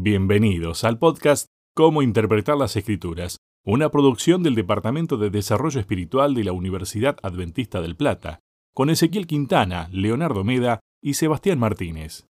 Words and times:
Bienvenidos 0.00 0.84
al 0.84 1.00
podcast 1.00 1.48
Cómo 1.74 2.02
Interpretar 2.02 2.56
las 2.56 2.76
Escrituras, 2.76 3.38
una 3.64 3.90
producción 3.90 4.44
del 4.44 4.54
Departamento 4.54 5.16
de 5.16 5.28
Desarrollo 5.28 5.80
Espiritual 5.80 6.36
de 6.36 6.44
la 6.44 6.52
Universidad 6.52 7.16
Adventista 7.20 7.80
del 7.80 7.96
Plata, 7.96 8.38
con 8.72 8.90
Ezequiel 8.90 9.26
Quintana, 9.26 9.88
Leonardo 9.90 10.44
Meda 10.44 10.78
y 11.02 11.14
Sebastián 11.14 11.58
Martínez. 11.58 12.28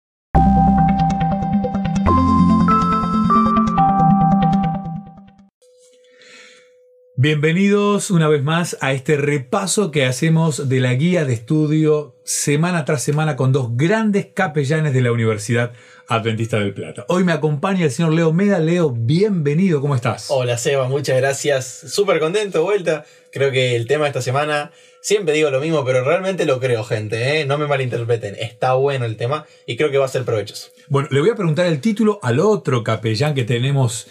Bienvenidos 7.19 8.11
una 8.11 8.27
vez 8.27 8.43
más 8.43 8.77
a 8.79 8.93
este 8.93 9.17
repaso 9.17 9.89
que 9.89 10.05
hacemos 10.05 10.69
de 10.69 10.79
la 10.79 10.93
guía 10.93 11.25
de 11.25 11.33
estudio 11.33 12.15
semana 12.23 12.85
tras 12.85 13.01
semana 13.01 13.35
con 13.35 13.51
dos 13.51 13.75
grandes 13.75 14.27
capellanes 14.35 14.93
de 14.93 15.01
la 15.01 15.11
Universidad 15.11 15.73
Adventista 16.09 16.57
del 16.59 16.73
Plata. 16.73 17.05
Hoy 17.09 17.25
me 17.25 17.33
acompaña 17.33 17.83
el 17.83 17.91
señor 17.91 18.13
Leo 18.13 18.31
Meda. 18.31 18.59
Leo, 18.59 18.91
bienvenido, 18.91 19.81
¿cómo 19.81 19.93
estás? 19.93 20.27
Hola 20.29 20.57
Seba, 20.57 20.87
muchas 20.87 21.17
gracias. 21.17 21.65
Súper 21.65 22.19
contento, 22.19 22.63
vuelta. 22.63 23.03
Creo 23.29 23.51
que 23.51 23.75
el 23.75 23.87
tema 23.87 24.05
de 24.05 24.11
esta 24.11 24.21
semana, 24.21 24.71
siempre 25.01 25.33
digo 25.33 25.49
lo 25.49 25.59
mismo, 25.59 25.83
pero 25.83 26.05
realmente 26.05 26.45
lo 26.45 26.61
creo, 26.61 26.85
gente. 26.85 27.41
¿eh? 27.41 27.45
No 27.45 27.57
me 27.57 27.67
malinterpreten. 27.67 28.35
Está 28.39 28.75
bueno 28.75 29.03
el 29.03 29.17
tema 29.17 29.45
y 29.65 29.75
creo 29.75 29.91
que 29.91 29.97
va 29.97 30.05
a 30.05 30.09
ser 30.09 30.23
provechoso. 30.23 30.69
Bueno, 30.87 31.09
le 31.11 31.19
voy 31.19 31.29
a 31.29 31.35
preguntar 31.35 31.65
el 31.65 31.81
título 31.81 32.19
al 32.23 32.39
otro 32.39 32.85
capellán 32.85 33.35
que 33.35 33.43
tenemos 33.43 34.07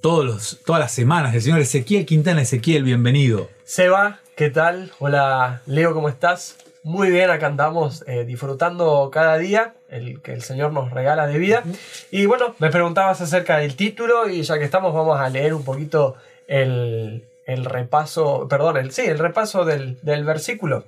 todos 0.00 0.24
los, 0.24 0.58
todas 0.66 0.80
las 0.80 0.92
semanas, 0.92 1.36
el 1.36 1.42
señor 1.42 1.60
Ezequiel 1.60 2.04
Quintana. 2.04 2.42
Ezequiel, 2.42 2.82
bienvenido. 2.82 3.48
Seba, 3.62 4.18
¿qué 4.34 4.50
tal? 4.50 4.90
Hola 4.98 5.62
Leo, 5.66 5.94
¿cómo 5.94 6.08
estás? 6.08 6.56
Muy 6.82 7.10
bien, 7.10 7.30
acá 7.30 7.46
andamos 7.46 8.02
eh, 8.08 8.24
disfrutando 8.24 9.08
cada 9.12 9.38
día 9.38 9.74
el 9.92 10.20
que 10.22 10.32
el 10.32 10.42
Señor 10.42 10.72
nos 10.72 10.90
regala 10.90 11.26
de 11.26 11.38
vida. 11.38 11.62
Y 12.10 12.26
bueno, 12.26 12.56
me 12.58 12.70
preguntabas 12.70 13.20
acerca 13.20 13.58
del 13.58 13.76
título 13.76 14.28
y 14.28 14.42
ya 14.42 14.58
que 14.58 14.64
estamos 14.64 14.92
vamos 14.94 15.20
a 15.20 15.28
leer 15.28 15.54
un 15.54 15.64
poquito 15.64 16.16
el, 16.48 17.24
el 17.46 17.64
repaso, 17.64 18.48
perdón, 18.48 18.78
el, 18.78 18.90
sí, 18.90 19.02
el 19.02 19.18
repaso 19.18 19.64
del, 19.64 19.98
del 20.02 20.24
versículo. 20.24 20.84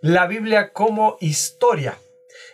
La 0.00 0.26
Biblia 0.26 0.72
como 0.72 1.16
historia. 1.20 1.96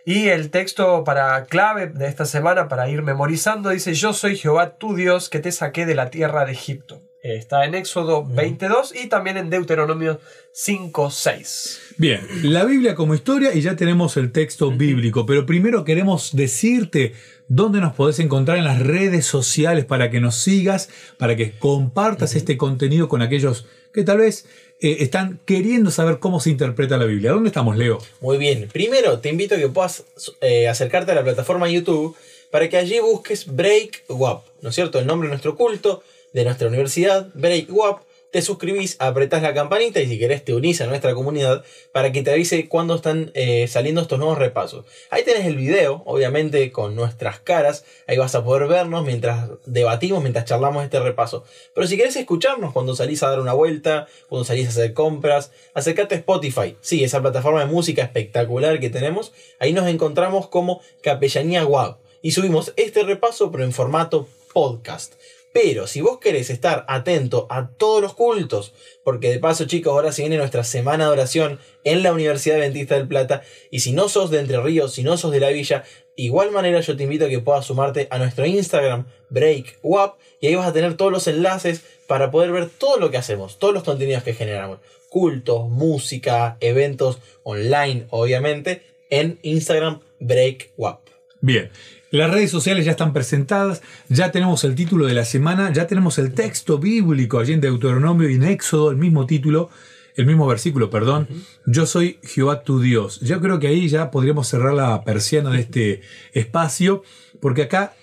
Y 0.05 0.29
el 0.29 0.51
texto 0.51 1.03
para 1.03 1.47
clave 1.47 1.89
de 1.89 2.07
esta 2.07 2.27
semana, 2.27 2.69
para 2.69 2.89
ir 2.89 3.03
memorizando, 3.03 3.71
dice, 3.71 3.95
yo 3.95 4.13
soy 4.13 4.37
Jehová 4.37 4.77
tu 4.77 4.95
Dios 4.95 5.29
que 5.29 5.41
te 5.41 5.51
saqué 5.51 5.85
de 5.85 5.97
la 5.97 6.11
tierra 6.11 6.45
de 6.45 6.53
Egipto. 6.53 7.01
Está 7.35 7.65
en 7.65 7.75
Éxodo 7.75 8.25
22 8.25 8.95
y 8.95 9.09
también 9.09 9.37
en 9.37 9.51
Deuteronomio 9.51 10.21
5, 10.53 11.11
6. 11.11 11.81
Bien, 11.97 12.21
la 12.45 12.65
Biblia 12.65 12.95
como 12.95 13.17
historia 13.17 13.53
y 13.53 13.63
ya 13.63 13.75
tenemos 13.75 14.17
el 14.17 14.31
texto 14.31 14.71
bíblico, 14.71 15.27
pero 15.27 15.45
primero 15.45 15.85
queremos 15.85 16.37
decirte 16.37 17.15
dónde 17.49 17.81
nos 17.81 17.95
podés 17.95 18.21
encontrar 18.21 18.59
en 18.59 18.65
las 18.65 18.79
redes 18.79 19.27
sociales 19.27 19.85
para 19.85 20.09
que 20.09 20.21
nos 20.21 20.37
sigas, 20.37 20.89
para 21.19 21.35
que 21.35 21.59
compartas 21.59 22.37
este 22.37 22.57
contenido 22.57 23.09
con 23.09 23.23
aquellos 23.23 23.67
que 23.93 24.05
tal 24.05 24.19
vez 24.19 24.47
eh, 24.81 24.99
están 25.01 25.41
queriendo 25.47 25.91
saber 25.91 26.21
cómo 26.21 26.39
se 26.39 26.51
interpreta 26.51 26.97
la 26.97 27.07
Biblia. 27.07 27.33
¿Dónde 27.33 27.49
estamos, 27.49 27.77
Leo? 27.77 27.99
Muy 28.21 28.39
bien. 28.39 28.69
Primero, 28.73 29.19
te 29.19 29.31
invito 29.31 29.57
a 29.57 29.59
que 29.59 29.69
puedas 29.69 30.05
eh, 30.41 30.69
acercarte 30.69 31.11
a 31.11 31.17
la 31.17 31.25
plataforma 31.25 31.69
YouTube 31.69 32.15
para 32.53 32.69
que 32.69 32.77
allí 32.77 33.01
busques 33.01 33.47
Break 33.47 34.05
WAP, 34.11 34.45
¿no 34.63 34.69
es 34.69 34.75
cierto? 34.77 35.01
El 35.01 35.07
nombre 35.09 35.27
de 35.27 35.33
nuestro 35.33 35.57
culto, 35.57 36.05
de 36.37 36.45
nuestra 36.45 36.69
universidad, 36.69 37.31
Break 37.33 37.69
WAP. 37.71 38.03
Te 38.31 38.43
suscribís, 38.43 38.97
apretás 38.99 39.41
la 39.41 39.55
campanita 39.55 40.03
y 40.03 40.07
si 40.07 40.19
querés 40.19 40.45
te 40.45 40.53
unís 40.53 40.83
a 40.83 40.87
nuestra 40.87 41.15
comunidad 41.15 41.65
para 41.93 42.13
que 42.13 42.23
te 42.23 42.31
avise 42.31 42.69
cuando 42.69 42.97
están 42.97 43.31
eh, 43.33 43.67
saliendo 43.69 44.03
estos 44.03 44.19
nuevos 44.19 44.37
repasos. 44.37 44.85
Ahí 45.09 45.25
tenés 45.25 45.47
el 45.47 45.57
video, 45.57 46.03
obviamente 46.05 46.71
con 46.73 46.95
nuestras 46.95 47.41
caras. 47.41 47.87
Ahí 48.07 48.19
vas 48.19 48.35
a 48.35 48.45
poder 48.45 48.69
vernos 48.69 49.07
mientras 49.07 49.49
debatimos, 49.65 50.21
mientras 50.21 50.45
charlamos 50.45 50.85
este 50.85 51.01
repaso. 51.01 51.45
Pero 51.75 51.87
si 51.87 51.97
querés 51.97 52.17
escucharnos 52.17 52.75
cuando 52.75 52.95
salís 52.95 53.23
a 53.23 53.31
dar 53.31 53.41
una 53.41 53.55
vuelta, 53.55 54.07
cuando 54.29 54.45
salís 54.45 54.67
a 54.67 54.71
hacer 54.71 54.93
compras, 54.93 55.53
acércate 55.73 56.17
a 56.17 56.19
Spotify. 56.19 56.77
Sí, 56.83 57.03
esa 57.03 57.23
plataforma 57.23 57.61
de 57.61 57.73
música 57.73 58.03
espectacular 58.03 58.79
que 58.79 58.91
tenemos. 58.91 59.33
Ahí 59.59 59.73
nos 59.73 59.89
encontramos 59.89 60.49
como 60.49 60.83
Capellanía 61.03 61.65
WAP. 61.65 61.99
Y 62.21 62.33
subimos 62.33 62.75
este 62.77 63.05
repaso 63.05 63.51
pero 63.51 63.65
en 63.65 63.73
formato 63.73 64.29
podcast. 64.53 65.15
Pero 65.57 65.87
si 65.87 66.03
vos 66.03 66.19
querés 66.19 66.51
estar 66.51 66.85
atento 66.87 67.47
a 67.49 67.71
todos 67.71 68.03
los 68.03 68.13
cultos, 68.13 68.75
porque 69.03 69.31
de 69.31 69.39
paso 69.39 69.65
chicos, 69.65 69.91
ahora 69.91 70.13
se 70.13 70.21
viene 70.21 70.37
nuestra 70.37 70.65
semana 70.65 71.07
de 71.07 71.13
oración 71.13 71.59
en 71.83 72.03
la 72.03 72.13
Universidad 72.13 72.59
Adventista 72.59 72.97
del 72.97 73.09
Plata, 73.09 73.43
y 73.71 73.81
si 73.81 73.93
no 73.93 74.11
sos 74.11 74.31
de 74.31 74.41
Entre 74.41 74.61
Ríos, 74.61 74.93
si 74.93 75.03
no 75.03 75.17
sos 75.17 75.33
de 75.33 75.41
la 75.41 75.49
villa, 75.49 75.85
igual 76.15 76.51
manera 76.51 76.83
yo 76.83 76.95
te 76.95 77.05
invito 77.05 77.25
a 77.25 77.31
que 77.31 77.39
puedas 77.39 77.65
sumarte 77.65 78.07
a 78.11 78.19
nuestro 78.19 78.45
Instagram, 78.45 79.07
BreakWap, 79.31 80.19
y 80.43 80.49
ahí 80.49 80.55
vas 80.57 80.69
a 80.69 80.75
tener 80.75 80.95
todos 80.99 81.11
los 81.11 81.27
enlaces 81.27 81.81
para 82.07 82.31
poder 82.31 82.53
ver 82.53 82.69
todo 82.69 82.99
lo 82.99 83.11
que 83.11 83.17
hacemos, 83.17 83.59
todos 83.59 83.73
los 83.73 83.83
contenidos 83.83 84.25
que 84.25 84.35
generamos, 84.35 84.81
cultos, 85.09 85.71
música, 85.71 86.59
eventos 86.61 87.19
online, 87.45 88.09
obviamente, 88.11 88.83
en 89.09 89.39
Instagram, 89.41 90.01
BreakWap. 90.21 91.01
Bien, 91.41 91.71
las 92.17 92.31
redes 92.31 92.51
sociales 92.51 92.85
ya 92.85 92.93
están 92.93 93.13
presentadas, 93.13 93.83
ya 94.09 94.31
tenemos 94.31 94.65
el 94.65 94.75
título 94.75 95.07
de 95.07 95.15
la 95.15 95.25
semana, 95.25 95.73
ya 95.73 95.87
tenemos 95.87 96.19
el 96.19 96.33
texto 96.35 96.79
bíblico 96.79 97.39
allí 97.39 97.53
en 97.53 97.61
Deuteronomio 97.61 98.29
y 98.29 98.35
en 98.35 98.45
Éxodo, 98.45 98.91
el 98.91 98.97
mismo 98.97 99.27
título, 99.27 99.71
el 100.17 100.27
mismo 100.27 100.47
versículo, 100.47 100.89
perdón. 100.89 101.29
Yo 101.67 101.87
soy 101.87 102.19
Jehová 102.23 102.63
tu 102.63 102.81
Dios. 102.81 103.21
Yo 103.21 103.41
creo 103.41 103.59
que 103.59 103.69
ahí 103.69 103.89
ya 103.89 104.11
podríamos 104.11 104.49
cerrar 104.49 104.75
la 104.75 105.05
persiana 105.05 105.51
de 105.51 105.61
este 105.61 106.01
espacio, 106.33 107.03
porque 107.41 107.63
acá 107.63 107.95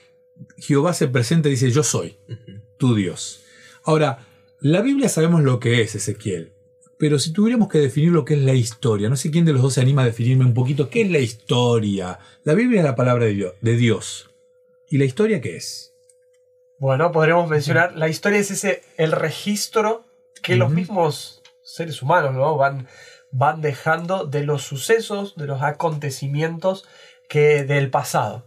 Jehová 0.57 0.93
se 0.93 1.07
presenta 1.07 1.47
y 1.47 1.51
dice, 1.51 1.71
yo 1.71 1.83
soy 1.83 2.17
tu 2.77 2.95
Dios. 2.95 3.43
Ahora, 3.83 4.27
la 4.59 4.81
Biblia 4.81 5.09
sabemos 5.09 5.43
lo 5.43 5.59
que 5.59 5.81
es 5.81 5.95
Ezequiel. 5.95 6.52
Pero 7.03 7.19
si 7.19 7.33
tuviéramos 7.33 7.67
que 7.67 7.79
definir 7.79 8.13
lo 8.13 8.23
que 8.23 8.35
es 8.35 8.39
la 8.39 8.53
historia, 8.53 9.09
no 9.09 9.17
sé 9.17 9.29
quién 9.29 9.43
de 9.43 9.51
los 9.51 9.61
dos 9.61 9.73
se 9.73 9.81
anima 9.81 10.03
a 10.03 10.05
definirme 10.05 10.45
un 10.45 10.53
poquito 10.53 10.89
qué 10.89 11.01
es 11.01 11.11
la 11.11 11.19
historia. 11.19 12.17
La 12.45 12.53
Biblia 12.53 12.79
es 12.79 12.85
la 12.85 12.95
palabra 12.95 13.25
de 13.25 13.75
Dios. 13.75 14.29
¿Y 14.87 14.99
la 14.99 15.03
historia 15.03 15.41
qué 15.41 15.57
es? 15.57 15.93
Bueno, 16.79 17.11
podríamos 17.11 17.49
mencionar, 17.49 17.97
la 17.97 18.07
historia 18.07 18.39
es 18.39 18.51
ese, 18.51 18.83
el 18.95 19.11
registro 19.11 20.05
que 20.41 20.55
los 20.55 20.71
mismos 20.71 21.41
seres 21.61 22.01
humanos 22.01 22.35
¿no? 22.35 22.55
van, 22.55 22.87
van 23.31 23.59
dejando 23.59 24.25
de 24.25 24.45
los 24.45 24.63
sucesos, 24.63 25.35
de 25.35 25.47
los 25.47 25.61
acontecimientos 25.61 26.87
que 27.27 27.65
del 27.65 27.89
pasado. 27.89 28.45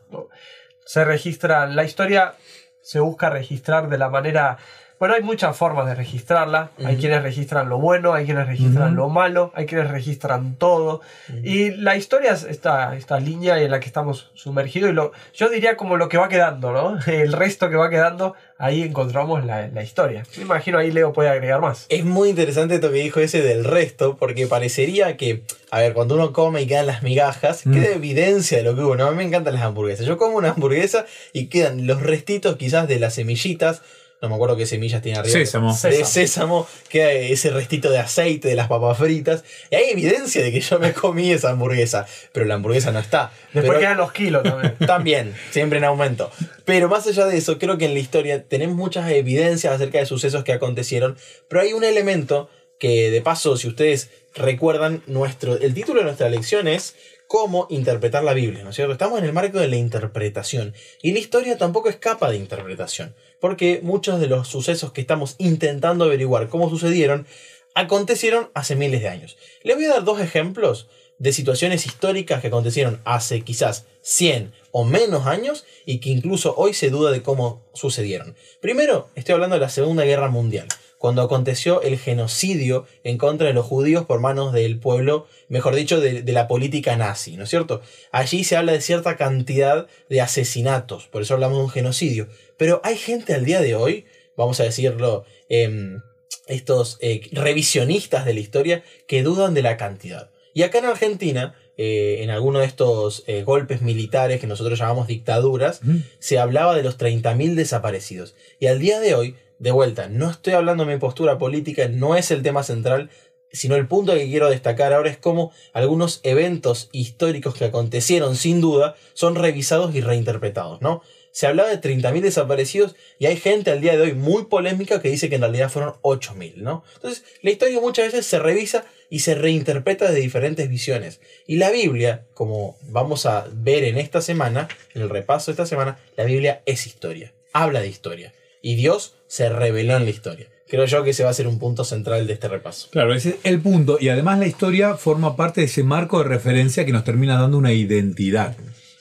Se 0.87 1.05
registra, 1.05 1.67
la 1.67 1.85
historia 1.85 2.37
se 2.81 3.01
busca 3.01 3.29
registrar 3.29 3.91
de 3.91 3.99
la 3.99 4.09
manera 4.09 4.57
bueno, 4.99 5.15
hay 5.15 5.23
muchas 5.23 5.57
formas 5.57 5.87
de 5.87 5.95
registrarla. 5.95 6.71
Hay 6.83 6.97
quienes 6.97 7.23
registran 7.23 7.69
lo 7.69 7.79
bueno, 7.79 8.15
hay 8.15 8.25
quienes 8.25 8.47
registran 8.47 8.97
lo 8.97 9.09
malo, 9.11 9.53
hay 9.55 9.67
quienes 9.67 9.91
registran 9.91 10.57
todo. 10.57 11.03
Y 11.43 11.71
la 11.73 11.97
historia 11.97 12.33
es 12.33 12.45
esta, 12.45 12.97
esta 12.97 13.21
línea 13.21 13.61
en 13.61 13.71
la 13.71 13.81
que 13.81 13.87
estamos 13.87 14.31
sumergidos. 14.35 14.91
Y 14.91 14.95
lo, 14.95 15.13
yo 15.35 15.51
diría 15.51 15.77
como 15.77 15.97
lo 15.97 16.09
que 16.09 16.17
va 16.17 16.29
quedando, 16.29 16.73
¿no? 16.73 16.99
El 17.07 17.35
resto 17.35 17.69
que 17.69 17.77
va 17.77 17.91
quedando, 17.91 18.35
ahí 18.57 18.83
encontramos 18.83 19.45
la, 19.45 19.69
la 19.69 19.83
historia. 19.83 20.25
Me 20.37 20.45
imagino 20.45 20.79
ahí 20.79 20.91
Leo 20.91 21.13
puede 21.13 21.29
agregar 21.29 21.61
más. 21.61 21.85
Es 21.91 22.05
muy 22.05 22.31
interesante 22.31 22.77
esto 22.77 22.91
que 22.91 22.99
dijo 22.99 23.21
ese 23.21 23.43
del 23.43 23.65
resto, 23.65 24.17
porque 24.17 24.47
parecería 24.47 25.19
que, 25.19 25.43
a 25.71 25.81
ver, 25.81 25.93
cuando 25.93 26.15
uno 26.15 26.33
come 26.33 26.63
y 26.63 26.67
quedan 26.67 26.87
las 26.87 27.03
migajas, 27.03 27.65
queda 27.65 27.95
evidencia 27.95 28.59
de 28.59 28.65
lo 28.65 28.75
que 28.75 28.81
hubo. 28.81 28.97
No, 28.97 29.07
a 29.07 29.11
mí 29.11 29.19
me 29.19 29.25
encantan 29.25 29.55
las 29.55 29.63
hamburguesas. 29.63 30.07
Yo 30.07 30.17
como 30.17 30.39
una 30.39 30.51
hamburguesa 30.51 31.05
y 31.35 31.49
quedan 31.49 31.87
los 31.87 32.03
restitos 32.03 32.57
quizás 32.57 32.89
de 32.89 32.99
las 32.99 33.15
semillitas 33.15 33.83
no 34.27 34.31
me 34.31 34.35
acuerdo 34.37 34.57
qué 34.57 34.67
semillas 34.67 35.03
tiene 35.03 35.19
arriba. 35.19 35.33
Sésamo. 35.33 35.77
De 35.83 36.05
sésamo, 36.05 36.67
queda 36.89 37.13
ese 37.13 37.51
restito 37.51 37.91
de 37.91 37.99
aceite 37.99 38.49
de 38.49 38.55
las 38.55 38.69
papas 38.69 38.99
fritas. 38.99 39.45
Y 39.71 39.77
hay 39.77 39.91
evidencia 39.91 40.43
de 40.43 40.53
que 40.53 40.61
yo 40.61 40.79
me 40.79 40.93
comí 40.93 41.31
esa 41.31 41.51
hamburguesa, 41.51 42.07
pero 42.33 42.47
la 42.47 42.55
hamburguesa 42.55 42.93
no 42.93 42.99
está. 42.99 43.33
Después 43.53 43.79
quedan 43.79 43.97
los 43.97 44.13
kilos 44.13 44.43
también. 44.43 44.77
También, 44.87 45.35
siempre 45.51 45.79
en 45.79 45.85
aumento. 45.85 46.31
Pero 46.65 46.89
más 46.89 47.07
allá 47.07 47.27
de 47.27 47.37
eso, 47.37 47.59
creo 47.59 47.79
que 47.79 47.85
en 47.85 47.95
la 47.95 48.01
historia 48.01 48.43
tenemos 48.43 48.77
muchas 48.77 49.11
evidencias 49.11 49.73
acerca 49.73 49.99
de 49.99 50.07
sucesos 50.07 50.43
que 50.43 50.53
acontecieron, 50.53 51.17
pero 51.49 51.63
hay 51.63 51.73
un 51.73 51.85
elemento 51.85 52.49
que 52.79 53.11
de 53.11 53.21
paso, 53.21 53.57
si 53.57 53.69
ustedes 53.69 54.11
recuerdan, 54.35 55.03
nuestro, 55.07 55.57
el 55.59 55.75
título 55.75 56.01
de 56.01 56.07
nuestra 56.07 56.29
lección 56.29 56.69
es 56.69 56.95
cómo 57.27 57.67
interpretar 57.71 58.23
la 58.25 58.35
Biblia, 58.35 58.63
¿no 58.63 58.71
es 58.71 58.77
cierto? 58.77 58.93
Estamos 58.93 59.19
en 59.19 59.25
el 59.25 59.33
marco 59.33 59.59
de 59.59 59.69
la 59.69 59.77
interpretación 59.77 60.75
y 61.03 61.13
la 61.13 61.19
historia 61.19 61.59
tampoco 61.59 61.89
escapa 61.89 62.31
de 62.31 62.37
interpretación, 62.37 63.15
porque 63.41 63.81
muchos 63.83 64.21
de 64.21 64.27
los 64.27 64.49
sucesos 64.49 64.93
que 64.93 65.01
estamos 65.01 65.35
intentando 65.39 66.05
averiguar 66.05 66.49
cómo 66.49 66.71
sucedieron 66.71 67.27
acontecieron 67.75 68.51
hace 68.55 68.77
miles 68.77 69.03
de 69.03 69.09
años. 69.09 69.37
Les 69.63 69.77
voy 69.77 69.85
a 69.85 69.91
dar 69.91 70.05
dos 70.05 70.21
ejemplos 70.21 70.89
de 71.19 71.33
situaciones 71.33 71.87
históricas 71.87 72.41
que 72.41 72.49
acontecieron 72.49 73.01
hace 73.05 73.43
quizás 73.43 73.87
100 74.03 74.53
o 74.71 74.85
menos 74.85 75.27
años 75.27 75.65
y 75.85 75.99
que 75.99 76.11
incluso 76.11 76.55
hoy 76.57 76.75
se 76.75 76.91
duda 76.91 77.11
de 77.11 77.23
cómo 77.23 77.63
sucedieron. 77.75 78.37
Primero, 78.61 79.09
estoy 79.15 79.35
hablando 79.35 79.57
de 79.57 79.61
la 79.61 79.69
Segunda 79.69 80.05
Guerra 80.05 80.29
Mundial. 80.29 80.69
Cuando 80.99 81.23
aconteció 81.23 81.83
el 81.83 81.99
genocidio 81.99 82.87
en 83.05 83.19
contra 83.19 83.49
de 83.49 83.53
los 83.53 83.67
judíos 83.67 84.07
por 84.07 84.21
manos 84.21 84.53
del 84.53 84.79
pueblo, 84.79 85.27
mejor 85.49 85.75
dicho, 85.75 86.01
de, 86.01 86.23
de 86.23 86.33
la 86.33 86.49
política 86.49 86.97
nazi, 86.97 87.37
¿no 87.37 87.45
es 87.45 87.51
cierto? 87.51 87.83
Allí 88.13 88.45
se 88.45 88.57
habla 88.57 88.73
de 88.73 88.81
cierta 88.81 89.17
cantidad 89.17 89.87
de 90.09 90.21
asesinatos, 90.21 91.07
por 91.07 91.23
eso 91.23 91.35
hablamos 91.35 91.59
de 91.59 91.65
un 91.65 91.71
genocidio. 91.71 92.29
Pero 92.57 92.81
hay 92.85 92.97
gente 92.97 93.35
al 93.35 93.45
día 93.45 93.61
de 93.61 93.75
hoy, 93.75 94.07
vamos 94.37 94.61
a 94.61 94.65
decirlo, 94.65 95.25
em, 95.49 96.01
estos 96.47 96.99
eh, 97.01 97.23
revisionistas 97.33 98.25
de 98.25 98.35
la 98.35 98.41
historia 98.41 98.85
que 99.07 99.23
dudan 99.23 99.55
de 99.55 99.63
la 99.63 99.77
cantidad. 99.77 100.31
Y 100.55 100.63
acá 100.63 100.79
en 100.79 100.87
Argentina, 100.87 101.55
eh, 101.77 102.19
en 102.23 102.31
alguno 102.31 102.61
de 102.61 102.67
estos 102.67 103.23
eh, 103.27 103.43
golpes 103.43 103.83
militares 103.83 104.41
que 104.41 104.47
nosotros 104.47 104.79
llamamos 104.79 105.07
dictaduras, 105.07 105.81
se 106.19 106.39
hablaba 106.39 106.75
de 106.75 106.83
los 106.83 106.99
30.000 106.99 107.55
desaparecidos. 107.55 108.35
Y 108.59 108.67
al 108.67 108.79
día 108.79 108.99
de 109.01 109.15
hoy, 109.15 109.37
de 109.59 109.71
vuelta, 109.71 110.09
no 110.09 110.31
estoy 110.31 110.55
hablando 110.55 110.85
de 110.85 110.95
mi 110.95 110.99
postura 110.99 111.39
política, 111.39 111.89
no 111.89 112.17
es 112.17 112.31
el 112.31 112.43
tema 112.43 112.63
central, 112.63 113.11
sino 113.53 113.77
el 113.77 113.89
punto 113.89 114.15
que 114.15 114.27
quiero 114.27 114.51
destacar 114.51 114.93
ahora 114.93 115.11
es 115.11 115.19
cómo 115.19 115.53
algunos 115.73 116.21
eventos 116.23 116.89
históricos 116.93 117.55
que 117.55 117.65
acontecieron 117.65 118.37
sin 118.37 118.61
duda 118.61 118.97
son 119.15 119.35
revisados 119.35 119.95
y 119.95 120.01
reinterpretados, 120.01 120.83
¿no? 120.83 121.03
Se 121.31 121.47
hablaba 121.47 121.69
de 121.69 121.81
30.000 121.81 122.23
desaparecidos 122.23 122.97
y 123.19 123.27
hay 123.27 123.37
gente 123.37 123.71
al 123.71 123.83
día 123.83 123.93
de 123.93 124.01
hoy 124.01 124.15
muy 124.15 124.47
polémica 124.47 125.03
que 125.03 125.11
dice 125.11 125.29
que 125.29 125.35
en 125.35 125.43
realidad 125.43 125.71
fueron 125.71 125.95
8.000, 126.03 126.57
¿no? 126.57 126.83
Entonces, 126.95 127.25
la 127.43 127.51
historia 127.51 127.81
muchas 127.81 128.07
veces 128.07 128.25
se 128.25 128.39
revisa 128.39 128.87
y 129.11 129.21
se 129.21 129.35
reinterpreta 129.35 130.11
de 130.11 130.21
diferentes 130.21 130.69
visiones. 130.69 131.21
Y 131.47 131.57
la 131.57 131.71
Biblia, 131.71 132.27
como 132.35 132.77
vamos 132.83 133.27
a 133.27 133.47
ver 133.53 133.85
en 133.85 133.99
esta 133.99 134.21
semana, 134.21 134.69
en 134.95 135.03
el 135.03 135.09
repaso 135.09 135.51
de 135.51 135.53
esta 135.53 135.67
semana, 135.67 135.99
la 136.17 136.25
Biblia 136.25 136.63
es 136.67 136.87
historia, 136.87 137.33
habla 137.53 137.81
de 137.81 137.89
historia. 137.89 138.33
Y 138.63 138.75
Dios 138.75 139.15
se 139.29 139.49
reveló 139.49 139.97
en 139.97 140.05
la 140.05 140.11
historia. 140.11 140.49
Creo 140.69 140.85
yo 140.85 141.05
que 141.05 141.11
ese 141.11 141.23
va 141.23 141.31
a 141.31 141.35
ser 141.35 141.47
un 141.47 141.61
punto 141.61 141.85
central 141.85 142.27
de 142.27 142.33
este 142.33 142.49
repaso. 142.49 142.89
Claro, 142.91 143.15
ese 143.15 143.31
es 143.31 143.37
el 143.45 143.61
punto. 143.61 143.99
Y 144.01 144.09
además 144.09 144.41
la 144.41 144.47
historia 144.47 144.95
forma 144.95 145.37
parte 145.37 145.61
de 145.61 145.67
ese 145.69 145.85
marco 145.85 146.19
de 146.19 146.29
referencia 146.29 146.85
que 146.85 146.93
nos 146.93 147.05
termina 147.05 147.41
dando 147.41 147.57
una 147.57 147.73
identidad. 147.73 148.57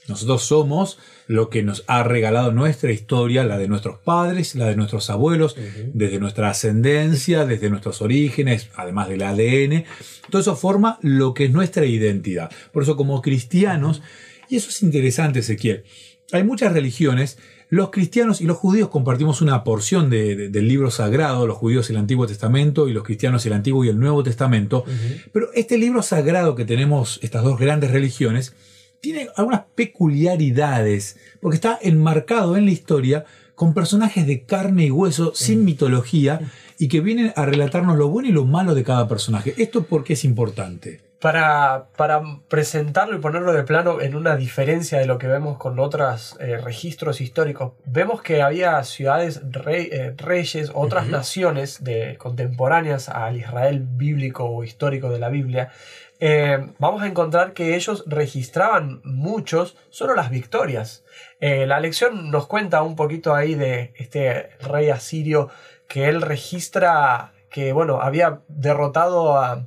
Nosotros 0.08 0.44
somos 0.44 1.00
lo 1.28 1.50
que 1.50 1.64
nos 1.64 1.84
ha 1.88 2.04
regalado 2.04 2.52
nuestra 2.52 2.92
historia, 2.92 3.44
la 3.44 3.58
de 3.58 3.68
nuestros 3.68 3.98
padres, 4.00 4.56
la 4.56 4.68
de 4.68 4.76
nuestros 4.76 5.10
abuelos, 5.10 5.56
desde 5.94 6.20
nuestra 6.20 6.50
ascendencia, 6.50 7.46
desde 7.46 7.70
nuestros 7.70 8.02
orígenes, 8.02 8.70
además 8.76 9.10
del 9.10 9.24
ADN. 9.24 9.86
Todo 10.30 10.42
eso 10.42 10.56
forma 10.56 11.00
lo 11.02 11.34
que 11.34 11.46
es 11.46 11.52
nuestra 11.52 11.86
identidad. 11.86 12.52
Por 12.72 12.84
eso 12.84 12.96
como 12.96 13.22
cristianos, 13.22 14.02
y 14.48 14.58
eso 14.58 14.70
es 14.70 14.84
interesante, 14.84 15.40
Ezequiel, 15.40 15.84
hay 16.32 16.44
muchas 16.44 16.74
religiones, 16.74 17.38
los 17.70 17.90
cristianos 17.90 18.42
y 18.42 18.46
los 18.46 18.58
judíos 18.58 18.90
compartimos 18.90 19.42
una 19.42 19.64
porción 19.64 20.10
de, 20.10 20.36
de, 20.36 20.50
del 20.50 20.68
libro 20.68 20.92
sagrado, 20.92 21.48
los 21.48 21.58
judíos 21.58 21.90
el 21.90 21.98
Antiguo 21.98 22.28
Testamento 22.28 22.88
y 22.88 22.94
los 22.94 23.04
cristianos 23.04 23.46
el 23.46 23.54
Antiguo 23.54 23.84
y 23.84 23.90
el 23.90 24.00
Nuevo 24.00 24.24
Testamento, 24.24 24.86
pero 25.32 25.52
este 25.54 25.78
libro 25.78 26.04
sagrado 26.04 26.56
que 26.56 26.66
tenemos, 26.66 27.20
estas 27.24 27.44
dos 27.44 27.60
grandes 27.60 27.92
religiones, 27.92 28.54
tiene 29.06 29.30
algunas 29.36 29.66
peculiaridades, 29.76 31.18
porque 31.40 31.58
está 31.58 31.78
enmarcado 31.80 32.58
en 32.58 32.66
la 32.66 32.72
historia 32.72 33.26
con 33.54 33.76
personajes 33.76 34.26
de 34.26 34.46
carne 34.46 34.86
y 34.86 34.92
hueso, 34.92 35.32
sin 35.36 35.64
mitología, 35.64 36.42
y 36.80 36.88
que 36.88 37.02
vienen 37.02 37.32
a 37.36 37.46
relatarnos 37.46 37.98
lo 37.98 38.10
bueno 38.10 38.30
y 38.30 38.32
lo 38.32 38.46
malo 38.46 38.74
de 38.74 38.84
cada 38.84 39.08
personaje. 39.08 39.54
¿Esto 39.58 39.84
por 39.84 40.04
qué 40.04 40.14
es 40.14 40.26
importante? 40.26 41.02
Para, 41.20 41.86
para 41.96 42.22
presentarlo 42.50 43.16
y 43.16 43.20
ponerlo 43.20 43.54
de 43.54 43.62
plano 43.62 44.02
en 44.02 44.16
una 44.16 44.36
diferencia 44.36 44.98
de 44.98 45.06
lo 45.06 45.20
que 45.20 45.28
vemos 45.28 45.60
con 45.60 45.78
otros 45.78 46.36
eh, 46.40 46.58
registros 46.58 47.22
históricos, 47.22 47.74
vemos 47.86 48.24
que 48.24 48.42
había 48.42 48.84
ciudades, 48.84 49.40
rey, 49.52 49.88
eh, 49.92 50.16
reyes, 50.18 50.72
otras 50.74 51.08
naciones 51.08 51.84
de, 51.84 52.18
contemporáneas 52.18 53.08
al 53.10 53.38
Israel 53.38 53.86
bíblico 53.88 54.46
o 54.46 54.64
histórico 54.64 55.12
de 55.12 55.20
la 55.20 55.30
Biblia, 55.30 55.72
eh, 56.20 56.72
vamos 56.80 57.02
a 57.02 57.08
encontrar 57.08 57.54
que 57.54 57.76
ellos 57.76 58.04
registraban 58.08 59.02
muchos 59.04 59.78
solo 59.90 60.16
las 60.16 60.30
victorias. 60.30 61.04
Eh, 61.40 61.66
la 61.66 61.80
lección 61.80 62.32
nos 62.32 62.48
cuenta 62.48 62.82
un 62.84 62.96
poquito 62.96 63.36
ahí 63.36 63.56
de 63.56 63.94
este 63.98 64.50
rey 64.62 64.90
asirio 64.90 65.50
que 65.88 66.08
él 66.08 66.22
registra 66.22 67.34
que, 67.50 67.74
bueno, 67.74 68.02
había 68.02 68.42
derrotado 68.48 69.38
a, 69.38 69.66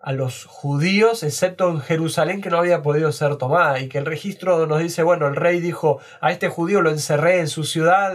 a 0.00 0.12
los 0.12 0.46
judíos, 0.46 1.22
excepto 1.22 1.68
en 1.70 1.80
Jerusalén, 1.80 2.40
que 2.40 2.50
no 2.50 2.58
había 2.58 2.82
podido 2.82 3.12
ser 3.12 3.36
tomada, 3.36 3.80
y 3.80 3.88
que 3.88 3.98
el 3.98 4.06
registro 4.06 4.66
nos 4.66 4.80
dice, 4.80 5.02
bueno, 5.02 5.26
el 5.26 5.36
rey 5.36 5.60
dijo, 5.60 6.00
a 6.20 6.32
este 6.32 6.48
judío 6.48 6.80
lo 6.80 6.90
encerré 6.90 7.40
en 7.40 7.48
su 7.48 7.64
ciudad, 7.64 8.14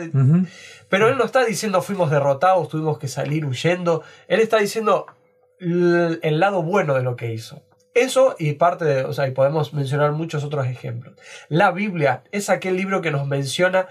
pero 0.90 1.08
él 1.08 1.18
no 1.18 1.24
está 1.24 1.46
diciendo 1.46 1.82
fuimos 1.82 2.10
derrotados, 2.10 2.70
tuvimos 2.70 2.98
que 2.98 3.08
salir 3.08 3.46
huyendo, 3.46 4.02
él 4.28 4.40
está 4.40 4.58
diciendo 4.58 5.06
el 5.60 6.40
lado 6.40 6.64
bueno 6.64 6.96
de 6.96 7.04
lo 7.04 7.16
que 7.16 7.34
hizo. 7.34 7.62
Eso 7.96 8.36
y 8.38 8.54
parte 8.54 8.84
de, 8.84 9.06
o 9.06 9.14
sea, 9.14 9.26
y 9.28 9.32
podemos 9.32 9.74
mencionar 9.74 10.12
muchos 10.12 10.44
otros 10.44 10.68
ejemplos. 10.68 11.16
La 11.48 11.72
Biblia 11.72 12.24
es 12.32 12.50
aquel 12.50 12.76
libro 12.76 13.02
que 13.02 13.10
nos 13.10 13.26
menciona, 13.26 13.88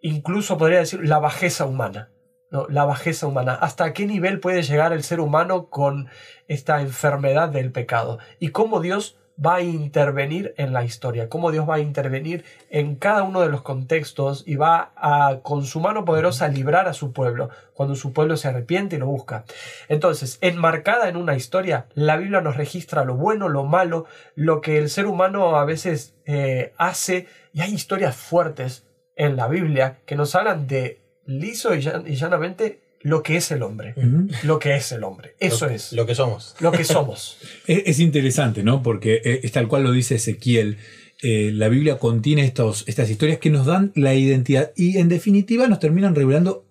incluso 0.00 0.56
podría 0.56 0.78
decir, 0.78 1.00
la 1.04 1.18
bajeza 1.18 1.66
humana. 1.66 2.10
¿no? 2.50 2.68
La 2.68 2.84
bajeza 2.84 3.26
humana. 3.26 3.54
¿Hasta 3.54 3.92
qué 3.92 4.06
nivel 4.06 4.38
puede 4.38 4.62
llegar 4.62 4.92
el 4.92 5.02
ser 5.02 5.18
humano 5.18 5.70
con 5.70 6.08
esta 6.46 6.80
enfermedad 6.80 7.48
del 7.48 7.72
pecado? 7.72 8.20
Y 8.38 8.50
cómo 8.50 8.80
Dios 8.80 9.18
va 9.44 9.56
a 9.56 9.60
intervenir 9.62 10.54
en 10.56 10.72
la 10.72 10.84
historia, 10.84 11.28
cómo 11.28 11.50
Dios 11.50 11.68
va 11.68 11.76
a 11.76 11.80
intervenir 11.80 12.44
en 12.70 12.96
cada 12.96 13.22
uno 13.22 13.40
de 13.40 13.48
los 13.48 13.62
contextos 13.62 14.44
y 14.46 14.56
va 14.56 14.92
a, 14.96 15.40
con 15.42 15.64
su 15.64 15.80
mano 15.80 16.04
poderosa, 16.04 16.48
librar 16.48 16.88
a 16.88 16.92
su 16.92 17.12
pueblo 17.12 17.50
cuando 17.74 17.94
su 17.94 18.12
pueblo 18.12 18.36
se 18.36 18.48
arrepiente 18.48 18.96
y 18.96 18.98
lo 18.98 19.06
busca. 19.06 19.44
Entonces, 19.88 20.38
enmarcada 20.40 21.08
en 21.08 21.16
una 21.16 21.36
historia, 21.36 21.86
la 21.94 22.16
Biblia 22.16 22.40
nos 22.40 22.56
registra 22.56 23.04
lo 23.04 23.16
bueno, 23.16 23.48
lo 23.48 23.64
malo, 23.64 24.06
lo 24.34 24.60
que 24.60 24.78
el 24.78 24.90
ser 24.90 25.06
humano 25.06 25.56
a 25.56 25.64
veces 25.64 26.14
eh, 26.26 26.72
hace, 26.76 27.26
y 27.52 27.60
hay 27.62 27.72
historias 27.74 28.14
fuertes 28.16 28.86
en 29.16 29.36
la 29.36 29.48
Biblia 29.48 29.98
que 30.06 30.16
nos 30.16 30.34
hablan 30.34 30.66
de 30.66 31.00
liso 31.24 31.74
y, 31.74 31.80
llanamente 31.80 32.81
lo 33.02 33.22
que 33.22 33.36
es 33.36 33.50
el 33.50 33.62
hombre. 33.62 33.94
Uh 33.96 34.00
-huh. 34.02 34.42
Lo 34.44 34.58
que 34.58 34.74
es 34.76 34.92
el 34.92 35.04
hombre. 35.04 35.34
Eso 35.38 35.66
lo, 35.66 35.72
es. 35.72 35.92
Lo 35.92 36.06
que 36.06 36.14
somos. 36.14 36.54
Lo 36.60 36.72
que 36.72 36.84
somos. 36.84 37.36
es, 37.66 37.82
es, 37.86 38.00
interesante, 38.00 38.62
¿no? 38.62 38.82
Porque 38.82 39.20
eh, 39.24 39.40
es 39.42 39.52
tal 39.52 39.68
cual 39.68 39.84
lo 39.84 39.92
dice 39.92 40.16
Ezequiel. 40.16 40.78
Eh, 41.22 41.50
la 41.52 41.68
Biblia 41.68 41.98
contiene 41.98 42.44
estos, 42.44 42.84
estas 42.88 43.08
historias 43.08 43.38
que 43.38 43.50
nos 43.50 43.66
dan 43.66 43.92
la 43.94 44.14
identidad 44.14 44.72
y 44.76 44.98
en 44.98 45.08
definitiva 45.08 45.68
nos 45.68 45.78
terminan 45.78 46.14
revelando 46.14 46.64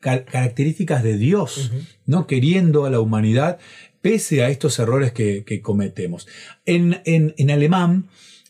car 0.00 0.26
características 0.26 1.02
de 1.02 1.16
Dios, 1.16 1.56
uh 1.56 1.74
-huh. 1.74 1.86
¿no? 2.06 2.26
Queriendo 2.26 2.84
a 2.84 2.90
la 2.90 3.00
humanidad 3.00 3.58
pese 4.04 4.44
a 4.44 4.50
estos 4.50 4.78
errores 4.78 5.12
que, 5.12 5.44
que 5.44 5.62
cometemos. 5.62 6.28
En, 6.66 7.00
en, 7.06 7.32
en 7.38 7.50
alemán, 7.50 8.04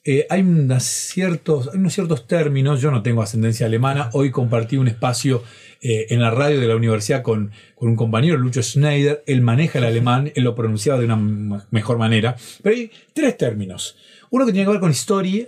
eh, 0.07 0.27
hay, 0.29 0.43
unas 0.43 0.83
ciertos, 0.83 1.69
hay 1.73 1.79
unos 1.79 1.95
ciertos 1.95 2.27
términos, 2.27 2.83
yo 2.83 2.91
no 2.91 3.03
tengo 3.03 3.23
ascendencia 3.23 3.67
alemana, 3.67 4.11
hoy 4.13 4.33
compartí 4.33 4.77
un 4.77 4.89
espacio 4.89 5.45
eh, 5.87 6.07
en 6.09 6.23
la 6.23 6.31
radio 6.31 6.59
de 6.59 6.67
la 6.67 6.77
universidad 6.77 7.21
con, 7.21 7.53
con, 7.75 7.91
un 7.91 7.95
compañero, 7.95 8.39
Lucho 8.39 8.63
Schneider, 8.63 9.23
él 9.27 9.43
maneja 9.43 9.79
el 9.79 9.85
alemán, 9.85 10.33
él 10.35 10.43
lo 10.43 10.55
pronunciaba 10.55 10.99
de 10.99 11.05
una 11.05 11.17
mejor 11.71 11.99
manera, 11.99 12.37
pero 12.63 12.75
hay 12.75 12.91
tres 13.13 13.37
términos. 13.37 13.99
Uno 14.31 14.47
que 14.47 14.53
tiene 14.53 14.65
que 14.65 14.73
ver 14.73 14.81
con 14.81 14.91
historia 14.91 15.47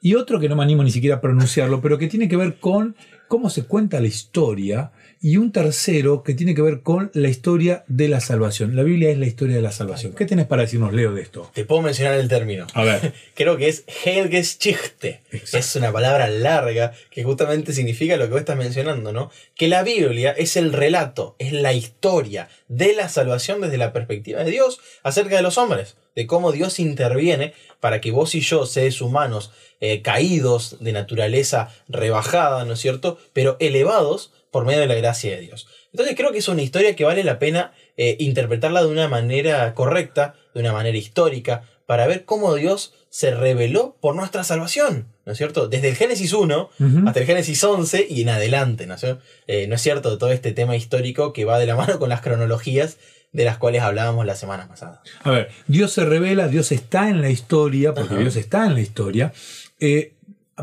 y 0.00 0.14
otro 0.14 0.38
que 0.38 0.48
no 0.48 0.54
me 0.54 0.62
animo 0.62 0.84
ni 0.84 0.92
siquiera 0.92 1.16
a 1.16 1.20
pronunciarlo, 1.20 1.80
pero 1.80 1.98
que 1.98 2.06
tiene 2.06 2.28
que 2.28 2.36
ver 2.36 2.60
con 2.60 2.94
cómo 3.26 3.50
se 3.50 3.64
cuenta 3.64 3.98
la 3.98 4.06
historia 4.06 4.92
y 5.26 5.38
un 5.38 5.50
tercero 5.50 6.22
que 6.22 6.34
tiene 6.34 6.54
que 6.54 6.62
ver 6.62 6.82
con 6.82 7.10
la 7.12 7.26
historia 7.26 7.84
de 7.88 8.06
la 8.06 8.20
salvación. 8.20 8.76
La 8.76 8.84
Biblia 8.84 9.10
es 9.10 9.18
la 9.18 9.26
historia 9.26 9.56
de 9.56 9.60
la 9.60 9.72
salvación. 9.72 10.12
¿Qué 10.12 10.24
tenés 10.24 10.46
para 10.46 10.62
decirnos, 10.62 10.92
Leo, 10.92 11.14
de 11.14 11.22
esto? 11.22 11.50
Te 11.52 11.64
puedo 11.64 11.82
mencionar 11.82 12.14
el 12.14 12.28
término. 12.28 12.68
A 12.74 12.84
ver. 12.84 13.12
Creo 13.34 13.56
que 13.56 13.66
es 13.66 13.82
Helgeschichte. 14.04 15.22
Exacto. 15.32 15.58
Es 15.58 15.74
una 15.74 15.90
palabra 15.90 16.28
larga 16.28 16.92
que 17.10 17.24
justamente 17.24 17.72
significa 17.72 18.16
lo 18.16 18.26
que 18.26 18.30
vos 18.30 18.38
estás 18.38 18.56
mencionando, 18.56 19.12
¿no? 19.12 19.32
Que 19.56 19.66
la 19.66 19.82
Biblia 19.82 20.30
es 20.30 20.56
el 20.56 20.72
relato, 20.72 21.34
es 21.40 21.52
la 21.52 21.72
historia 21.72 22.48
de 22.68 22.94
la 22.94 23.08
salvación 23.08 23.60
desde 23.60 23.78
la 23.78 23.92
perspectiva 23.92 24.44
de 24.44 24.52
Dios 24.52 24.78
acerca 25.02 25.34
de 25.34 25.42
los 25.42 25.58
hombres 25.58 25.96
de 26.14 26.26
cómo 26.26 26.50
Dios 26.50 26.80
interviene 26.80 27.52
para 27.78 28.00
que 28.00 28.10
vos 28.10 28.34
y 28.34 28.40
yo, 28.40 28.64
seres 28.66 29.00
humanos 29.00 29.52
eh, 29.80 30.02
caídos 30.02 30.76
de 30.80 30.92
naturaleza 30.92 31.68
rebajada, 31.88 32.64
¿no 32.64 32.72
es 32.72 32.80
cierto?, 32.80 33.18
pero 33.34 33.56
elevados 33.60 34.32
por 34.56 34.64
medio 34.64 34.80
de 34.80 34.86
la 34.86 34.94
gracia 34.94 35.36
de 35.36 35.42
Dios. 35.42 35.68
Entonces 35.92 36.16
creo 36.16 36.32
que 36.32 36.38
es 36.38 36.48
una 36.48 36.62
historia 36.62 36.96
que 36.96 37.04
vale 37.04 37.22
la 37.22 37.38
pena 37.38 37.72
eh, 37.98 38.16
interpretarla 38.20 38.80
de 38.80 38.88
una 38.88 39.06
manera 39.06 39.74
correcta, 39.74 40.34
de 40.54 40.60
una 40.60 40.72
manera 40.72 40.96
histórica, 40.96 41.64
para 41.84 42.06
ver 42.06 42.24
cómo 42.24 42.54
Dios 42.54 42.94
se 43.10 43.32
reveló 43.32 43.98
por 44.00 44.16
nuestra 44.16 44.44
salvación, 44.44 45.08
¿no 45.26 45.32
es 45.32 45.36
cierto? 45.36 45.68
Desde 45.68 45.90
el 45.90 45.94
Génesis 45.94 46.32
1 46.32 46.70
uh 46.70 46.82
-huh. 46.82 47.06
hasta 47.06 47.20
el 47.20 47.26
Génesis 47.26 47.62
11 47.62 48.06
y 48.08 48.22
en 48.22 48.30
adelante, 48.30 48.86
¿no 48.86 48.94
es, 48.94 49.00
cierto? 49.00 49.22
Eh, 49.46 49.66
¿no 49.66 49.74
es 49.74 49.82
cierto? 49.82 50.16
Todo 50.16 50.32
este 50.32 50.52
tema 50.52 50.74
histórico 50.74 51.34
que 51.34 51.44
va 51.44 51.58
de 51.58 51.66
la 51.66 51.76
mano 51.82 51.98
con 51.98 52.08
las 52.08 52.22
cronologías 52.22 52.96
de 53.32 53.44
las 53.44 53.58
cuales 53.58 53.82
hablábamos 53.82 54.24
la 54.24 54.36
semana 54.36 54.68
pasada. 54.68 55.02
A 55.22 55.30
ver, 55.30 55.50
Dios 55.66 55.92
se 55.92 56.06
revela, 56.06 56.48
Dios 56.48 56.72
está 56.72 57.10
en 57.10 57.20
la 57.20 57.28
historia, 57.28 57.92
porque. 57.92 58.16
Dios 58.16 58.36
está 58.36 58.64
en 58.64 58.72
la 58.72 58.80
historia, 58.80 59.34
eh, 59.80 60.14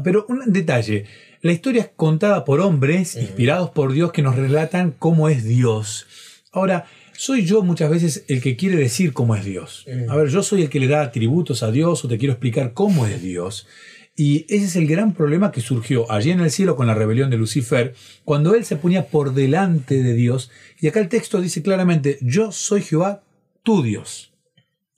pero 0.04 0.26
un 0.30 0.52
detalle, 0.52 1.06
la 1.44 1.52
historia 1.52 1.82
es 1.82 1.90
contada 1.94 2.46
por 2.46 2.62
hombres, 2.62 3.18
inspirados 3.18 3.70
por 3.72 3.92
Dios, 3.92 4.14
que 4.14 4.22
nos 4.22 4.38
relatan 4.38 4.96
cómo 4.98 5.28
es 5.28 5.44
Dios. 5.44 6.08
Ahora, 6.54 6.86
soy 7.12 7.46
yo 7.46 7.64
muchas 7.64 7.92
veces 7.92 8.24
el 8.30 8.42
que 8.42 8.56
quiere 8.56 8.78
decir 8.78 9.12
cómo 9.12 9.36
es 9.36 9.44
Dios. 9.44 9.86
A 10.08 10.16
ver, 10.16 10.30
yo 10.30 10.42
soy 10.42 10.62
el 10.62 10.70
que 10.70 10.80
le 10.80 10.88
da 10.88 11.02
atributos 11.02 11.62
a 11.62 11.70
Dios 11.70 12.06
o 12.06 12.08
te 12.08 12.18
quiero 12.18 12.32
explicar 12.32 12.72
cómo 12.72 13.06
es 13.06 13.22
Dios. 13.22 13.68
Y 14.16 14.46
ese 14.48 14.68
es 14.68 14.76
el 14.78 14.88
gran 14.88 15.14
problema 15.14 15.52
que 15.52 15.60
surgió 15.60 16.10
allí 16.10 16.32
en 16.32 16.40
el 16.40 16.50
cielo 16.50 16.78
con 16.78 16.88
la 16.88 16.94
rebelión 16.94 17.30
de 17.30 17.38
Lucifer, 17.38 17.94
cuando 18.24 18.56
él 18.56 18.64
se 18.64 18.78
ponía 18.78 19.08
por 19.08 19.34
delante 19.34 20.02
de 20.02 20.14
Dios. 20.14 20.50
Y 20.80 20.88
acá 20.88 21.02
el 21.02 21.10
texto 21.10 21.42
dice 21.42 21.62
claramente, 21.62 22.20
yo 22.22 22.54
soy 22.54 22.84
Jehová, 22.84 23.22
tu 23.64 23.84
Dios. 23.84 24.33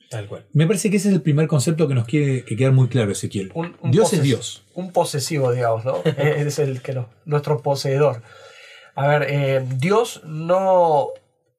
Tal 0.09 0.27
cual. 0.27 0.45
Me 0.53 0.67
parece 0.67 0.89
que 0.89 0.97
ese 0.97 1.09
es 1.09 1.13
el 1.15 1.21
primer 1.21 1.47
concepto 1.47 1.87
que 1.87 1.95
nos 1.95 2.05
quiere 2.05 2.43
que 2.45 2.55
quedar 2.55 2.71
muy 2.73 2.87
claro, 2.87 3.11
Ezequiel. 3.11 3.51
Un- 3.55 3.75
un 3.81 3.91
Dios 3.91 4.13
es 4.13 4.21
Dios. 4.21 4.63
Un 4.73 4.91
posesivo, 4.91 5.51
digamos, 5.51 5.83
¿no? 5.85 5.97
es 6.17 6.59
el 6.59 6.81
que 6.81 6.93
no, 6.93 7.09
nuestro 7.25 7.61
poseedor. 7.61 8.21
A 8.95 9.07
ver, 9.07 9.27
eh, 9.29 9.65
Dios 9.77 10.21
no 10.25 11.07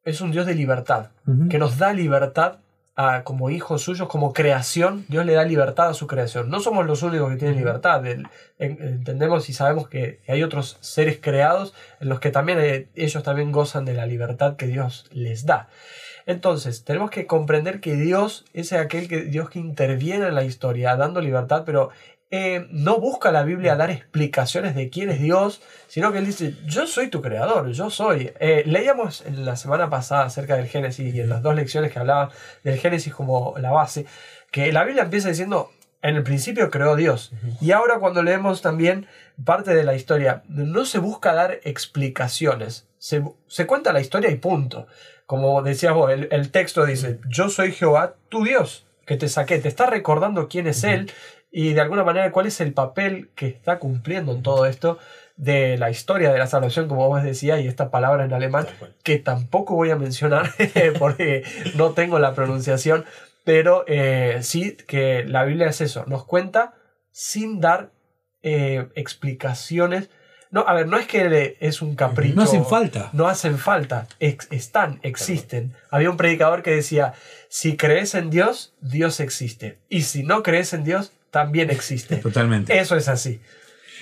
es 0.04 0.20
un 0.20 0.30
Dios 0.30 0.46
de 0.46 0.54
libertad, 0.54 1.10
que 1.50 1.58
nos 1.58 1.78
da 1.78 1.92
libertad 1.92 2.60
a, 2.96 3.22
como 3.24 3.50
hijos 3.50 3.82
suyos, 3.82 4.08
como 4.08 4.32
creación. 4.32 5.04
Dios 5.08 5.24
le 5.26 5.34
da 5.34 5.44
libertad 5.44 5.90
a 5.90 5.94
su 5.94 6.06
creación. 6.06 6.48
No 6.48 6.60
somos 6.60 6.86
los 6.86 7.02
únicos 7.02 7.30
que 7.30 7.36
tienen 7.36 7.58
libertad. 7.58 8.02
Entendemos 8.58 9.48
y 9.48 9.52
sabemos 9.52 9.88
que 9.88 10.20
hay 10.26 10.42
otros 10.42 10.78
seres 10.80 11.18
creados 11.20 11.74
en 12.00 12.08
los 12.08 12.20
que 12.20 12.30
también 12.30 12.58
eh, 12.60 12.88
ellos 12.94 13.22
también 13.22 13.52
gozan 13.52 13.84
de 13.84 13.94
la 13.94 14.06
libertad 14.06 14.56
que 14.56 14.66
Dios 14.66 15.06
les 15.12 15.44
da. 15.44 15.68
Entonces, 16.24 16.82
tenemos 16.82 17.10
que 17.10 17.26
comprender 17.26 17.80
que 17.80 17.94
Dios 17.94 18.46
es 18.52 18.72
aquel 18.72 19.06
que 19.06 19.22
Dios 19.22 19.48
que 19.48 19.60
interviene 19.60 20.26
en 20.26 20.34
la 20.34 20.42
historia, 20.42 20.96
dando 20.96 21.20
libertad, 21.20 21.62
pero 21.64 21.90
eh, 22.30 22.66
no 22.70 22.98
busca 22.98 23.30
la 23.30 23.44
Biblia 23.44 23.76
dar 23.76 23.90
explicaciones 23.90 24.74
de 24.74 24.90
quién 24.90 25.10
es 25.10 25.20
Dios, 25.20 25.62
sino 25.86 26.10
que 26.10 26.18
él 26.18 26.26
dice, 26.26 26.56
yo 26.66 26.86
soy 26.86 27.08
tu 27.08 27.22
creador, 27.22 27.70
yo 27.70 27.88
soy. 27.88 28.32
Eh, 28.40 28.64
leíamos 28.66 29.24
la 29.30 29.56
semana 29.56 29.88
pasada 29.90 30.24
acerca 30.24 30.56
del 30.56 30.66
Génesis 30.66 31.14
y 31.14 31.20
en 31.20 31.28
las 31.28 31.42
dos 31.42 31.54
lecciones 31.54 31.92
que 31.92 32.00
hablaban 32.00 32.30
del 32.64 32.78
Génesis 32.78 33.14
como 33.14 33.54
la 33.58 33.70
base, 33.70 34.06
que 34.50 34.72
la 34.72 34.84
Biblia 34.84 35.04
empieza 35.04 35.28
diciendo, 35.28 35.70
en 36.02 36.16
el 36.16 36.22
principio 36.24 36.70
creó 36.70 36.96
Dios. 36.96 37.32
Y 37.60 37.70
ahora 37.70 37.98
cuando 37.98 38.22
leemos 38.22 38.60
también 38.60 39.06
parte 39.44 39.74
de 39.74 39.84
la 39.84 39.94
historia, 39.94 40.42
no 40.48 40.84
se 40.84 40.98
busca 40.98 41.32
dar 41.32 41.60
explicaciones, 41.62 42.88
se, 42.98 43.22
se 43.46 43.66
cuenta 43.66 43.92
la 43.92 44.00
historia 44.00 44.30
y 44.30 44.36
punto. 44.36 44.86
Como 45.26 45.62
decías 45.62 45.94
vos, 45.94 46.10
el, 46.10 46.28
el 46.30 46.50
texto 46.50 46.84
dice, 46.86 47.18
yo 47.28 47.48
soy 47.48 47.72
Jehová, 47.72 48.14
tu 48.28 48.44
Dios, 48.44 48.86
que 49.06 49.16
te 49.16 49.28
saqué, 49.28 49.58
te 49.58 49.68
está 49.68 49.86
recordando 49.86 50.48
quién 50.48 50.66
es 50.66 50.84
Él 50.84 51.10
y 51.50 51.72
de 51.72 51.80
alguna 51.80 52.04
manera 52.04 52.30
cuál 52.32 52.46
es 52.46 52.60
el 52.60 52.72
papel 52.72 53.30
que 53.34 53.46
está 53.46 53.78
cumpliendo 53.78 54.32
en 54.32 54.42
todo 54.42 54.66
esto 54.66 54.98
de 55.36 55.76
la 55.78 55.90
historia 55.90 56.32
de 56.32 56.38
la 56.38 56.46
salvación, 56.46 56.88
como 56.88 57.08
vos 57.08 57.22
decías, 57.22 57.60
y 57.60 57.66
esta 57.68 57.90
palabra 57.90 58.24
en 58.24 58.32
alemán, 58.32 58.66
que 59.02 59.18
tampoco 59.18 59.74
voy 59.74 59.90
a 59.90 59.96
mencionar 59.96 60.50
porque 60.98 61.44
no 61.76 61.90
tengo 61.92 62.18
la 62.18 62.34
pronunciación, 62.34 63.04
pero 63.44 63.84
eh, 63.86 64.38
sí 64.42 64.76
que 64.88 65.24
la 65.24 65.44
Biblia 65.44 65.68
es 65.68 65.80
eso, 65.80 66.04
nos 66.06 66.24
cuenta 66.24 66.74
sin 67.12 67.60
dar 67.60 67.90
eh, 68.42 68.88
explicaciones. 68.94 70.10
No, 70.50 70.64
a 70.66 70.74
ver, 70.74 70.86
no 70.86 70.96
es 70.96 71.06
que 71.06 71.56
es 71.60 71.82
un 71.82 71.96
capricho. 71.96 72.36
No 72.36 72.42
hacen 72.42 72.64
falta. 72.64 73.10
No 73.12 73.26
hacen 73.28 73.58
falta, 73.58 74.06
ex- 74.20 74.48
están, 74.52 75.00
existen. 75.02 75.74
Había 75.90 76.08
un 76.10 76.16
predicador 76.16 76.62
que 76.62 76.70
decía, 76.70 77.14
si 77.48 77.76
crees 77.76 78.14
en 78.14 78.30
Dios, 78.30 78.74
Dios 78.80 79.20
existe. 79.20 79.78
Y 79.88 80.02
si 80.02 80.22
no 80.22 80.42
crees 80.42 80.72
en 80.72 80.84
Dios, 80.84 81.12
también 81.36 81.68
existe. 81.68 82.16
Totalmente. 82.16 82.78
Eso 82.78 82.96
es 82.96 83.08
así. 83.08 83.40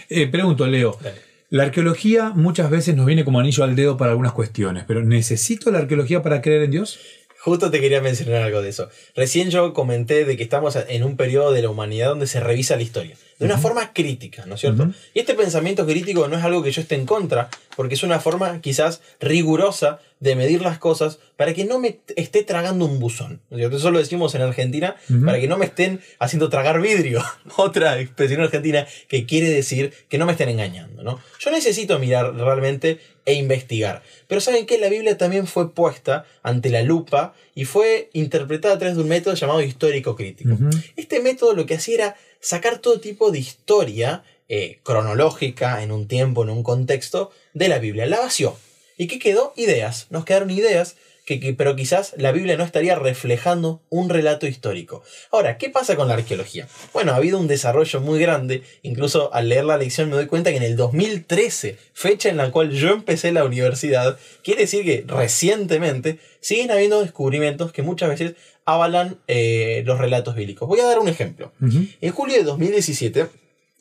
Eh, 0.09 0.29
pregunto, 0.29 0.69
Leo. 0.69 0.97
Dale. 1.03 1.17
La 1.51 1.65
arqueología 1.65 2.31
muchas 2.31 2.71
veces 2.71 2.95
nos 2.95 3.07
viene 3.07 3.25
como 3.25 3.41
anillo 3.41 3.65
al 3.65 3.75
dedo 3.75 3.97
para 3.97 4.13
algunas 4.13 4.33
cuestiones, 4.33 4.85
pero 4.87 5.03
¿necesito 5.03 5.73
la 5.73 5.79
arqueología 5.79 6.23
para 6.23 6.41
creer 6.41 6.63
en 6.63 6.71
Dios? 6.71 7.01
Justo 7.41 7.73
te 7.73 7.81
quería 7.81 8.01
mencionar 8.01 8.43
algo 8.43 8.63
de 8.63 8.69
eso. 8.69 8.89
Recién 9.17 9.51
yo 9.51 9.73
comenté 9.75 10.25
de 10.25 10.37
que 10.37 10.45
estamos 10.45 10.77
en 10.77 11.03
un 11.03 11.17
periodo 11.17 11.51
de 11.51 11.63
la 11.63 11.71
humanidad 11.71 12.11
donde 12.11 12.29
se 12.29 12.39
revisa 12.39 12.77
la 12.77 12.83
historia. 12.83 13.17
De 13.41 13.47
una 13.47 13.59
forma 13.59 13.93
crítica, 13.93 14.47
¿no 14.47 14.55
es 14.55 14.61
cierto? 14.61 14.91
Y 15.13 15.19
este 15.19 15.35
pensamiento 15.35 15.85
crítico 15.85 16.29
no 16.29 16.39
es 16.39 16.45
algo 16.45 16.63
que 16.63 16.71
yo 16.71 16.81
esté 16.81 16.95
en 16.95 17.05
contra, 17.05 17.51
porque 17.77 17.95
es 17.95 18.05
una 18.05 18.21
forma 18.21 18.61
quizás 18.61 19.03
rigurosa 19.21 19.99
de 20.21 20.37
medir 20.37 20.63
las 20.63 20.79
cosas 20.79 21.19
para 21.37 21.53
que 21.53 21.65
no 21.65 21.79
me 21.79 22.01
esté 22.17 22.45
tragando 22.45 22.85
un 22.87 22.99
buzón. 22.99 23.41
Eso 23.51 23.91
lo 23.91 23.99
decimos 23.99 24.35
en 24.35 24.43
Argentina, 24.43 24.97
para 25.25 25.39
que 25.41 25.49
no 25.49 25.59
me 25.59 25.67
estén 25.67 26.01
haciendo 26.19 26.49
tragar 26.49 26.81
vidrio. 26.81 27.23
Otra 27.57 28.01
expresión 28.01 28.41
argentina 28.41 28.87
que 29.09 29.27
quiere 29.27 29.51
decir 29.51 29.93
que 30.09 30.19
no 30.19 30.27
me 30.27 30.33
estén 30.33 30.49
engañando. 30.49 31.03
¿no? 31.03 31.21
Yo 31.41 31.51
necesito 31.51 31.99
mirar 31.99 32.35
realmente 32.35 33.01
e 33.27 33.35
investigar. 33.35 34.03
Pero 34.29 34.41
¿saben 34.41 34.67
qué? 34.67 34.79
La 34.79 34.89
Biblia 34.89 35.19
también 35.19 35.47
fue 35.47 35.75
puesta 35.75 36.25
ante 36.43 36.71
la 36.71 36.83
lupa 36.83 37.35
y 37.55 37.65
fue 37.65 38.11
interpretada 38.13 38.75
a 38.75 38.79
través 38.79 38.97
de 38.97 39.03
un 39.03 39.09
método 39.09 39.35
llamado 39.35 39.63
histórico 39.63 40.17
crítico. 40.17 40.57
Este 40.97 41.21
método 41.21 41.55
lo 41.55 41.67
que 41.67 41.75
hacía 41.75 41.95
era 41.95 42.17
sacar 42.41 42.79
todo 42.79 43.01
tipo 43.01 43.31
de 43.31 43.39
historia 43.39 44.23
eh, 44.49 44.79
cronológica 44.83 45.83
en 45.83 45.91
un 45.91 46.07
tiempo, 46.07 46.45
en 46.45 46.51
un 46.51 46.63
contexto 46.63 47.31
de 47.55 47.69
la 47.69 47.79
Biblia. 47.79 48.07
La 48.07 48.21
vació. 48.21 48.57
¿Y 48.97 49.07
qué 49.07 49.19
quedó? 49.19 49.53
Ideas. 49.57 50.07
Nos 50.11 50.25
quedaron 50.25 50.51
ideas, 50.51 50.97
que, 51.27 51.41
que- 51.41 51.55
pero 51.55 51.75
quizás 51.75 52.13
la 52.19 52.33
Biblia 52.33 52.57
no 52.59 52.65
estaría 52.65 52.95
reflejando 52.97 53.81
un 53.89 54.11
relato 54.11 54.47
histórico. 54.47 55.03
Ahora, 55.33 55.57
¿qué 55.57 55.71
pasa 55.71 55.97
con 55.97 56.07
la 56.09 56.15
arqueología? 56.15 56.69
Bueno, 56.93 57.13
ha 57.13 57.17
habido 57.17 57.39
un 57.39 57.47
desarrollo 57.49 58.01
muy 58.03 58.19
grande. 58.21 58.63
Incluso 58.83 59.33
al 59.33 59.49
leer 59.49 59.65
la 59.65 59.79
lección 59.79 60.11
me 60.11 60.17
doy 60.17 60.27
cuenta 60.27 60.51
que 60.51 60.59
en 60.59 60.63
el 60.63 60.77
2013, 60.77 61.79
fecha 61.95 62.29
en 62.29 62.37
la 62.37 62.51
cual 62.51 62.73
yo 62.73 62.91
empecé 62.91 63.33
la 63.33 63.45
universidad, 63.45 64.19
quiere 64.43 64.63
decir 64.63 64.85
que 64.85 65.05
recientemente 65.07 66.19
siguen 66.41 66.71
habiendo 66.71 67.01
descubrimientos 67.01 67.73
que 67.73 67.83
muchas 67.83 68.11
veces 68.11 68.35
avalan 68.67 69.19
eh, 69.27 69.83
los 69.87 69.99
relatos 69.99 70.35
bíblicos. 70.37 70.69
Voy 70.69 70.81
a 70.81 70.87
dar 70.87 70.99
un 70.99 71.09
ejemplo. 71.09 71.53
En 71.61 72.13
julio 72.13 72.37
de 72.37 72.45
2017, 72.45 73.27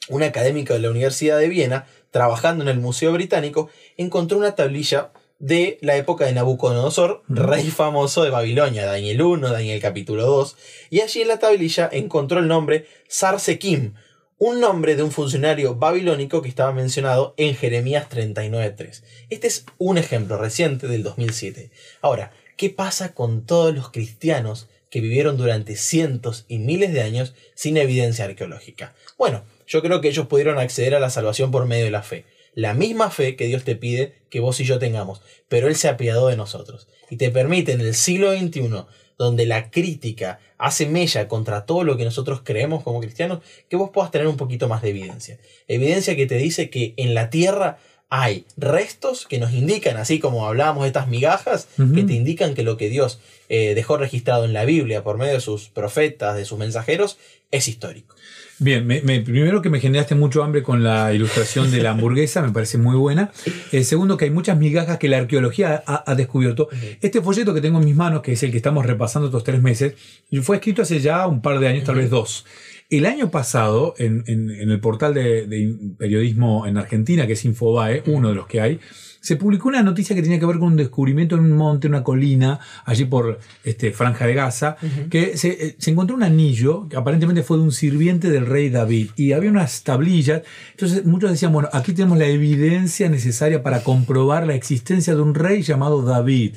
un 0.10 0.24
académico 0.24 0.74
de 0.74 0.80
la 0.80 0.90
Universidad 0.90 1.40
de 1.40 1.50
Viena, 1.50 1.88
trabajando 2.12 2.64
en 2.64 2.70
el 2.70 2.80
Museo 2.80 3.12
Británico, 3.12 3.70
encontró 3.98 4.38
una 4.38 4.56
tablilla 4.56 5.12
de 5.40 5.78
la 5.82 5.98
época 5.98 6.26
de 6.26 6.34
Nabucodonosor, 6.34 7.24
Ujú. 7.28 7.42
rey 7.42 7.70
famoso 7.70 8.24
de 8.24 8.30
Babilonia, 8.30 8.86
Daniel 8.86 9.22
1, 9.22 9.50
Daniel 9.52 9.82
capítulo 9.82 10.26
2, 10.26 10.56
y 10.90 11.02
allí 11.02 11.22
en 11.22 11.28
la 11.28 11.40
tablilla 11.40 11.90
encontró 11.92 12.40
el 12.40 12.48
nombre 12.48 12.86
Sarsekim, 13.08 13.94
un 14.38 14.60
nombre 14.60 14.96
de 14.96 15.04
un 15.04 15.12
funcionario 15.12 15.76
babilónico 15.76 16.42
que 16.42 16.50
estaba 16.50 16.74
mencionado 16.74 17.34
en 17.38 17.56
Jeremías 17.56 18.08
39.3. 18.10 19.04
Este 19.30 19.48
es 19.48 19.66
un 19.78 19.98
ejemplo 19.98 20.38
reciente 20.38 20.88
del 20.88 21.04
2007. 21.04 21.72
Ahora, 22.02 22.32
¿qué 22.58 22.70
pasa 22.70 23.14
con 23.14 23.46
todos 23.46 23.74
los 23.74 23.90
cristianos 23.92 24.68
que 24.90 25.02
vivieron 25.02 25.38
durante 25.38 25.76
cientos 25.76 26.46
y 26.48 26.58
miles 26.60 26.94
de 26.94 27.02
años 27.02 27.34
sin 27.56 27.78
evidencia 27.78 28.26
arqueológica? 28.26 28.94
Bueno, 29.18 29.44
yo 29.68 29.82
creo 29.82 30.02
que 30.02 30.10
ellos 30.10 30.28
pudieron 30.28 30.60
acceder 30.60 30.96
a 30.96 31.00
la 31.00 31.10
salvación 31.10 31.52
por 31.52 31.66
medio 31.66 31.86
de 31.86 31.92
la 31.92 32.04
fe. 32.04 32.26
La 32.56 32.74
misma 32.74 33.10
fe 33.10 33.36
que 33.36 33.48
Dios 33.48 33.64
te 33.64 33.76
pide 33.76 34.14
que 34.30 34.40
vos 34.40 34.60
y 34.60 34.66
yo 34.66 34.78
tengamos, 34.78 35.22
pero 35.48 35.68
Él 35.68 35.76
se 35.76 35.90
apiadó 35.90 36.28
de 36.28 36.38
nosotros 36.38 36.88
y 37.10 37.18
te 37.18 37.32
permite 37.32 37.72
en 37.72 37.82
el 37.82 37.96
siglo 37.96 38.32
XXI, 38.32 38.86
donde 39.18 39.46
la 39.46 39.72
crítica 39.72 40.40
hace 40.58 40.86
mella 40.86 41.28
contra 41.28 41.66
todo 41.66 41.84
lo 41.84 41.98
que 41.98 42.06
nosotros 42.06 42.42
creemos 42.44 42.84
como 42.84 43.00
cristianos, 43.00 43.40
que 43.70 43.76
vos 43.76 43.90
puedas 43.92 44.12
tener 44.12 44.28
un 44.28 44.38
poquito 44.38 44.68
más 44.68 44.82
de 44.82 44.90
evidencia. 44.90 45.40
Evidencia 45.68 46.16
que 46.16 46.26
te 46.26 46.38
dice 46.38 46.70
que 46.70 46.94
en 46.98 47.14
la 47.14 47.30
tierra 47.30 47.78
hay 48.16 48.46
restos 48.58 49.26
que 49.28 49.40
nos 49.40 49.54
indican, 49.54 49.98
así 49.98 50.20
como 50.20 50.48
hablábamos 50.48 50.84
de 50.84 50.88
estas 50.90 51.08
migajas, 51.08 51.68
que 51.96 52.04
te 52.04 52.14
indican 52.14 52.54
que 52.54 52.62
lo 52.62 52.78
que 52.78 52.88
Dios 52.90 53.20
eh, 53.50 53.74
dejó 53.74 53.98
registrado 53.98 54.46
en 54.46 54.54
la 54.54 54.66
Biblia 54.66 55.04
por 55.04 55.18
medio 55.18 55.34
de 55.34 55.42
sus 55.42 55.70
profetas, 55.70 56.36
de 56.36 56.46
sus 56.46 56.60
mensajeros, 56.60 57.18
es 57.50 57.68
histórico. 57.68 58.16
Bien, 58.60 58.86
me- 58.86 59.02
me- 59.02 59.20
primero 59.22 59.64
que 59.64 59.72
me 59.72 59.80
generaste 59.80 60.14
mucho 60.14 60.44
hambre 60.44 60.62
con 60.62 60.84
la 60.84 61.12
ilustración 61.12 61.72
de 61.72 61.82
la 61.82 61.90
hamburguesa, 61.96 62.44
me 62.44 62.52
parece 62.52 62.78
muy 62.78 62.96
buena. 62.96 63.32
Eh, 63.72 63.84
segundo, 63.84 64.16
que 64.16 64.26
hay 64.26 64.32
muchas 64.32 64.60
migajas 64.60 65.00
que 65.00 65.10
la 65.10 65.18
arqueología 65.18 65.84
ha, 65.88 66.04
ha 66.10 66.14
descubierto. 66.14 66.70
Este 67.02 67.20
folleto 67.20 67.52
que 67.56 67.62
tengo 67.62 67.80
en 67.80 67.86
mis 67.86 67.96
manos, 67.96 68.22
que 68.22 68.34
es 68.34 68.44
el 68.44 68.52
que 68.52 68.58
estamos 68.58 68.86
repasando 68.86 69.28
estos 69.30 69.44
tres 69.44 69.60
meses, 69.60 69.96
fue 70.44 70.58
escrito 70.58 70.84
hace 70.84 71.00
ya 71.00 71.26
un 71.26 71.42
par 71.42 71.60
de 71.60 71.68
años, 71.68 71.84
tal 71.84 71.96
vez 71.96 72.12
dos. 72.12 72.46
El 72.90 73.06
año 73.06 73.32
pasado, 73.32 73.96
en, 73.98 74.24
en- 74.28 74.52
en 74.52 74.70
el 74.70 74.80
portal 74.80 75.14
de, 75.14 75.48
de 75.48 75.76
periodismo 75.98 76.68
en 76.68 76.78
Argentina, 76.78 77.26
que 77.26 77.34
es 77.34 77.46
Infobae, 77.46 78.04
uno 78.08 78.30
de 78.30 78.36
los 78.36 78.46
que 78.48 78.62
hay, 78.62 78.80
se 79.20 79.38
publicó 79.38 79.70
una 79.70 79.82
noticia 79.82 80.16
que 80.18 80.22
tenía 80.22 80.38
que 80.38 80.46
ver 80.46 80.58
con 80.60 80.68
un 80.74 80.76
descubrimiento 80.76 81.36
en 81.36 81.42
un 81.46 81.52
monte, 81.54 81.88
una 81.88 82.04
colina, 82.04 82.60
allí 82.84 83.06
por 83.06 83.40
este, 83.64 83.94
Franja 83.94 84.28
de 84.28 84.34
Gaza, 84.34 84.76
que 85.10 85.38
se, 85.38 85.48
eh, 85.68 85.76
se 85.80 85.92
encontró 85.92 86.14
un 86.18 86.24
anillo 86.24 86.90
que 86.90 86.98
aparentemente 86.98 87.42
fue 87.42 87.56
de 87.58 87.64
un 87.64 87.72
sirviente 87.72 88.30
del 88.30 88.46
rey 88.46 88.70
David 88.70 89.12
y 89.16 89.32
había 89.32 89.50
unas 89.50 89.84
tablillas. 89.84 90.42
Entonces 90.72 91.06
muchos 91.06 91.32
decían, 91.32 91.54
bueno, 91.54 91.70
aquí 91.72 91.94
tenemos 91.94 92.18
la 92.18 92.26
evidencia 92.28 93.08
necesaria 93.10 93.64
para 93.64 93.82
comprobar 93.82 94.46
la 94.46 94.56
existencia 94.56 95.16
de 95.16 95.22
un 95.22 95.36
rey 95.36 95.62
llamado 95.62 96.02
David. 96.04 96.56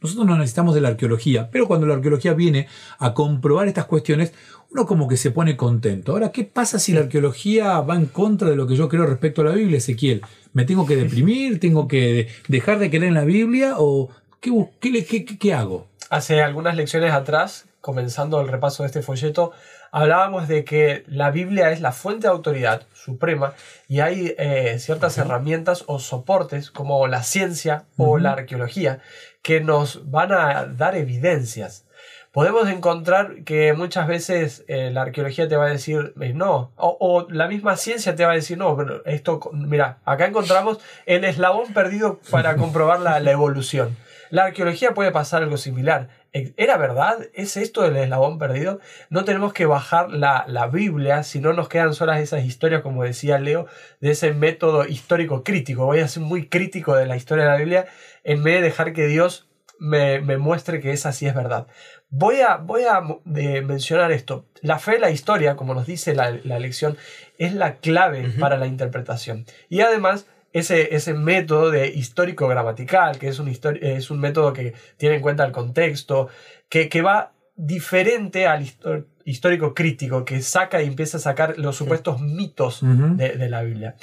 Nosotros 0.00 0.26
no 0.26 0.36
necesitamos 0.36 0.74
de 0.74 0.80
la 0.82 0.88
arqueología, 0.88 1.48
pero 1.50 1.66
cuando 1.66 1.86
la 1.86 1.94
arqueología 1.94 2.34
viene 2.34 2.68
a 2.98 3.14
comprobar 3.14 3.66
estas 3.68 3.86
cuestiones, 3.86 4.32
uno 4.70 4.84
como 4.86 5.08
que 5.08 5.16
se 5.16 5.30
pone 5.30 5.56
contento. 5.56 6.12
Ahora, 6.12 6.32
¿qué 6.32 6.44
pasa 6.44 6.78
si 6.78 6.92
la 6.92 7.00
arqueología 7.00 7.80
va 7.80 7.94
en 7.96 8.06
contra 8.06 8.50
de 8.50 8.56
lo 8.56 8.66
que 8.66 8.76
yo 8.76 8.88
creo 8.88 9.06
respecto 9.06 9.40
a 9.42 9.44
la 9.46 9.52
Biblia, 9.52 9.78
Ezequiel? 9.78 10.22
¿Me 10.52 10.64
tengo 10.64 10.86
que 10.86 10.96
deprimir? 10.96 11.60
¿Tengo 11.60 11.88
que 11.88 12.28
dejar 12.48 12.78
de 12.78 12.88
creer 12.90 13.04
en 13.04 13.14
la 13.14 13.24
Biblia? 13.24 13.74
¿O 13.78 14.10
¿qué, 14.40 14.50
bus- 14.50 14.68
qué, 14.80 14.90
le- 14.90 15.04
qué- 15.04 15.24
qué- 15.24 15.38
qué 15.38 15.54
hago? 15.54 15.86
Hace 16.10 16.42
algunas 16.42 16.76
lecciones 16.76 17.12
atrás, 17.12 17.66
comenzando 17.80 18.40
el 18.40 18.48
repaso 18.48 18.82
de 18.82 18.88
este 18.88 19.02
folleto, 19.02 19.52
hablábamos 19.92 20.46
de 20.48 20.64
que 20.64 21.04
la 21.06 21.30
Biblia 21.30 21.70
es 21.70 21.80
la 21.80 21.92
fuente 21.92 22.26
de 22.26 22.32
autoridad 22.32 22.82
suprema 22.92 23.54
y 23.88 24.00
hay 24.00 24.34
eh, 24.38 24.76
ciertas 24.78 25.16
herramientas 25.18 25.84
o 25.86 25.98
soportes 26.00 26.70
como 26.70 27.06
la 27.06 27.22
ciencia 27.22 27.84
o 27.96 28.18
la 28.18 28.32
arqueología 28.32 29.00
que 29.46 29.60
nos 29.60 30.10
van 30.10 30.32
a 30.32 30.66
dar 30.66 30.96
evidencias. 30.96 31.86
Podemos 32.32 32.68
encontrar 32.68 33.44
que 33.44 33.74
muchas 33.74 34.08
veces 34.08 34.64
eh, 34.66 34.90
la 34.92 35.02
arqueología 35.02 35.46
te 35.46 35.56
va 35.56 35.66
a 35.66 35.70
decir 35.70 36.14
eh, 36.20 36.32
no, 36.34 36.72
o, 36.74 36.96
o 36.98 37.30
la 37.30 37.46
misma 37.46 37.76
ciencia 37.76 38.16
te 38.16 38.24
va 38.24 38.32
a 38.32 38.34
decir 38.34 38.58
no, 38.58 38.76
pero 38.76 39.04
esto, 39.04 39.38
mira, 39.52 39.98
acá 40.04 40.26
encontramos 40.26 40.80
el 41.06 41.22
eslabón 41.22 41.72
perdido 41.72 42.18
para 42.28 42.56
comprobar 42.56 42.98
la, 42.98 43.20
la 43.20 43.30
evolución. 43.30 43.96
La 44.30 44.46
arqueología 44.46 44.94
puede 44.94 45.12
pasar 45.12 45.44
algo 45.44 45.58
similar. 45.58 46.08
¿Era 46.56 46.76
verdad? 46.76 47.28
¿Es 47.34 47.56
esto 47.56 47.84
el 47.84 47.96
eslabón 47.96 48.38
perdido? 48.38 48.80
No 49.10 49.24
tenemos 49.24 49.52
que 49.52 49.66
bajar 49.66 50.10
la, 50.10 50.44
la 50.48 50.66
Biblia, 50.66 51.22
si 51.22 51.40
no 51.40 51.52
nos 51.52 51.68
quedan 51.68 51.94
solas 51.94 52.20
esas 52.20 52.44
historias, 52.44 52.82
como 52.82 53.04
decía 53.04 53.38
Leo, 53.38 53.66
de 54.00 54.10
ese 54.10 54.32
método 54.32 54.86
histórico 54.86 55.42
crítico. 55.44 55.86
Voy 55.86 56.00
a 56.00 56.08
ser 56.08 56.22
muy 56.22 56.48
crítico 56.48 56.94
de 56.94 57.06
la 57.06 57.16
historia 57.16 57.44
de 57.44 57.50
la 57.50 57.56
Biblia 57.56 57.86
en 58.24 58.42
vez 58.42 58.56
de 58.56 58.62
dejar 58.62 58.92
que 58.92 59.06
Dios 59.06 59.48
me, 59.78 60.20
me 60.20 60.36
muestre 60.36 60.80
que 60.80 60.92
esa 60.92 61.12
sí 61.12 61.26
es 61.26 61.34
verdad. 61.34 61.66
Voy 62.08 62.40
a, 62.40 62.56
voy 62.56 62.82
a 62.84 63.02
eh, 63.36 63.62
mencionar 63.62 64.12
esto. 64.12 64.46
La 64.60 64.78
fe, 64.78 64.98
la 64.98 65.10
historia, 65.10 65.56
como 65.56 65.74
nos 65.74 65.86
dice 65.86 66.14
la, 66.14 66.30
la 66.44 66.58
lección, 66.58 66.96
es 67.38 67.52
la 67.54 67.76
clave 67.76 68.30
para 68.38 68.56
la 68.56 68.66
interpretación. 68.66 69.44
Y 69.68 69.80
además, 69.80 70.26
ese, 70.58 70.94
ese 70.96 71.12
método 71.12 71.70
de 71.70 71.88
histórico 71.88 72.48
gramatical, 72.48 73.18
que 73.18 73.28
es 73.28 73.38
un, 73.38 73.48
es 73.48 74.10
un 74.10 74.18
método 74.18 74.54
que 74.54 74.72
tiene 74.96 75.16
en 75.16 75.20
cuenta 75.20 75.44
el 75.44 75.52
contexto, 75.52 76.28
que, 76.70 76.88
que 76.88 77.02
va 77.02 77.34
diferente 77.56 78.46
al 78.46 78.64
histórico 79.24 79.74
crítico, 79.74 80.24
que 80.24 80.40
saca 80.40 80.80
y 80.82 80.86
empieza 80.86 81.18
a 81.18 81.20
sacar 81.20 81.58
los 81.58 81.76
supuestos 81.76 82.22
mitos 82.22 82.80
de, 82.82 83.36
de 83.36 83.48
la 83.50 83.62
Biblia. 83.62 83.96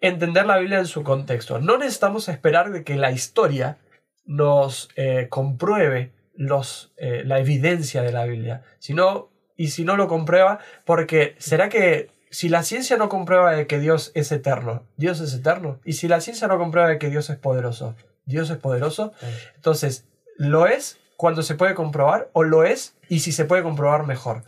Entender 0.00 0.46
la 0.46 0.56
Biblia 0.56 0.78
en 0.78 0.86
su 0.86 1.02
contexto. 1.02 1.58
No 1.58 1.76
necesitamos 1.76 2.26
esperar 2.30 2.72
de 2.72 2.84
que 2.84 2.96
la 2.96 3.12
historia 3.12 3.76
nos 4.24 4.88
eh, 4.96 5.26
compruebe 5.28 6.12
los, 6.34 6.94
eh, 6.96 7.22
la 7.26 7.38
evidencia 7.38 8.00
de 8.00 8.12
la 8.12 8.24
Biblia, 8.24 8.62
sino, 8.78 9.28
y 9.58 9.68
si 9.68 9.84
no 9.84 9.98
lo 9.98 10.08
comprueba, 10.08 10.58
porque 10.86 11.34
¿será 11.38 11.68
que 11.68 12.08
si 12.32 12.48
la 12.48 12.62
ciencia 12.62 12.96
no 12.96 13.10
comprueba 13.10 13.52
de 13.52 13.66
que 13.66 13.78
Dios 13.78 14.10
es 14.14 14.32
eterno, 14.32 14.82
Dios 14.96 15.20
es 15.20 15.34
eterno? 15.34 15.78
Y 15.84 15.92
si 15.92 16.08
la 16.08 16.20
ciencia 16.22 16.48
no 16.48 16.58
comprueba 16.58 16.88
de 16.88 16.98
que 16.98 17.10
Dios 17.10 17.28
es 17.28 17.36
poderoso, 17.36 17.94
Dios 18.24 18.48
es 18.48 18.56
poderoso, 18.56 19.12
entonces, 19.54 20.06
¿lo 20.38 20.66
es 20.66 20.98
cuando 21.18 21.42
se 21.42 21.54
puede 21.54 21.74
comprobar 21.74 22.30
o 22.32 22.42
lo 22.42 22.64
es 22.64 22.96
y 23.08 23.20
si 23.20 23.32
se 23.32 23.44
puede 23.44 23.62
comprobar 23.62 24.06
mejor? 24.06 24.42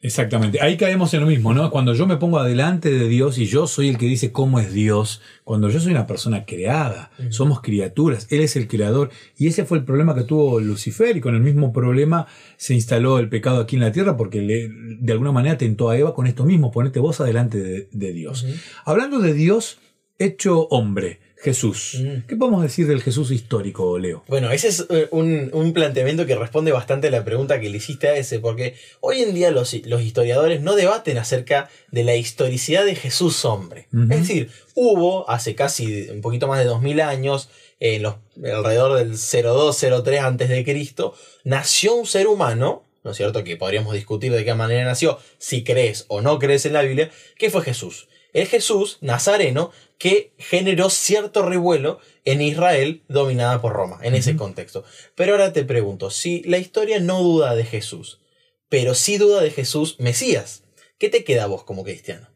Exactamente. 0.00 0.60
Ahí 0.60 0.76
caemos 0.76 1.12
en 1.14 1.20
lo 1.22 1.26
mismo, 1.26 1.52
¿no? 1.54 1.70
Cuando 1.72 1.92
yo 1.92 2.06
me 2.06 2.18
pongo 2.18 2.38
adelante 2.38 2.88
de 2.90 3.08
Dios 3.08 3.36
y 3.38 3.46
yo 3.46 3.66
soy 3.66 3.88
el 3.88 3.98
que 3.98 4.06
dice 4.06 4.30
cómo 4.30 4.60
es 4.60 4.72
Dios, 4.72 5.20
cuando 5.42 5.68
yo 5.70 5.80
soy 5.80 5.90
una 5.90 6.06
persona 6.06 6.44
creada, 6.44 7.10
somos 7.30 7.60
criaturas, 7.62 8.28
Él 8.30 8.40
es 8.40 8.54
el 8.54 8.68
creador. 8.68 9.10
Y 9.36 9.48
ese 9.48 9.64
fue 9.64 9.78
el 9.78 9.84
problema 9.84 10.14
que 10.14 10.22
tuvo 10.22 10.60
Lucifer 10.60 11.16
y 11.16 11.20
con 11.20 11.34
el 11.34 11.40
mismo 11.40 11.72
problema 11.72 12.26
se 12.56 12.74
instaló 12.74 13.18
el 13.18 13.28
pecado 13.28 13.60
aquí 13.60 13.74
en 13.74 13.82
la 13.82 13.90
tierra 13.90 14.16
porque 14.16 14.40
le- 14.40 14.68
de 14.70 15.12
alguna 15.12 15.32
manera 15.32 15.58
tentó 15.58 15.90
a 15.90 15.98
Eva 15.98 16.14
con 16.14 16.28
esto 16.28 16.44
mismo, 16.44 16.70
ponete 16.70 17.00
vos 17.00 17.20
adelante 17.20 17.58
de, 17.58 17.88
de 17.90 18.12
Dios. 18.12 18.46
Hablando 18.84 19.18
de 19.18 19.34
Dios 19.34 19.78
hecho 20.20 20.68
hombre, 20.68 21.20
Jesús. 21.40 21.98
Mm. 22.00 22.26
¿Qué 22.26 22.36
podemos 22.36 22.62
decir 22.62 22.86
del 22.86 23.02
Jesús 23.02 23.30
histórico, 23.30 23.98
Leo? 23.98 24.24
Bueno, 24.26 24.50
ese 24.50 24.68
es 24.68 24.86
eh, 24.90 25.08
un, 25.12 25.50
un 25.52 25.72
planteamiento 25.72 26.26
que 26.26 26.34
responde 26.34 26.72
bastante 26.72 27.08
a 27.08 27.10
la 27.10 27.24
pregunta 27.24 27.60
que 27.60 27.70
le 27.70 27.76
hiciste 27.76 28.08
a 28.08 28.16
ese, 28.16 28.40
porque 28.40 28.74
hoy 29.00 29.22
en 29.22 29.34
día 29.34 29.50
los, 29.50 29.74
los 29.86 30.02
historiadores 30.02 30.60
no 30.60 30.74
debaten 30.74 31.16
acerca 31.18 31.70
de 31.92 32.04
la 32.04 32.16
historicidad 32.16 32.84
de 32.84 32.96
Jesús 32.96 33.44
hombre. 33.44 33.86
Es 34.10 34.20
decir, 34.20 34.50
hubo 34.74 35.28
hace 35.30 35.54
casi 35.54 36.08
un 36.10 36.20
poquito 36.20 36.48
más 36.48 36.58
de 36.58 36.64
2000 36.64 37.00
años, 37.00 37.48
en 37.80 38.02
los, 38.02 38.16
alrededor 38.36 38.98
del 38.98 39.16
0203 39.16 40.20
antes 40.20 40.48
de 40.48 40.64
Cristo, 40.64 41.14
nació 41.44 41.94
un 41.94 42.06
ser 42.06 42.26
humano, 42.26 42.82
¿no 43.04 43.12
es 43.12 43.16
cierto? 43.16 43.44
Que 43.44 43.56
podríamos 43.56 43.94
discutir 43.94 44.32
de 44.32 44.44
qué 44.44 44.54
manera 44.54 44.84
nació, 44.84 45.18
si 45.38 45.62
crees 45.62 46.04
o 46.08 46.20
no 46.20 46.38
crees 46.38 46.66
en 46.66 46.72
la 46.72 46.82
Biblia, 46.82 47.10
que 47.36 47.50
fue 47.50 47.62
Jesús. 47.62 48.08
El 48.32 48.46
Jesús 48.46 48.98
nazareno 49.00 49.70
que 49.98 50.32
generó 50.38 50.90
cierto 50.90 51.42
revuelo 51.42 51.98
en 52.24 52.40
Israel 52.40 53.02
dominada 53.08 53.60
por 53.60 53.72
Roma, 53.72 53.98
en 54.02 54.14
ese 54.14 54.36
contexto. 54.36 54.84
Pero 55.14 55.32
ahora 55.32 55.52
te 55.52 55.64
pregunto, 55.64 56.10
si 56.10 56.42
la 56.44 56.58
historia 56.58 57.00
no 57.00 57.22
duda 57.22 57.54
de 57.54 57.64
Jesús, 57.64 58.20
pero 58.68 58.94
sí 58.94 59.18
duda 59.18 59.40
de 59.40 59.50
Jesús 59.50 59.96
Mesías, 59.98 60.62
¿qué 60.98 61.08
te 61.08 61.24
queda 61.24 61.44
a 61.44 61.48
vos 61.48 61.64
como 61.64 61.84
cristiano? 61.84 62.28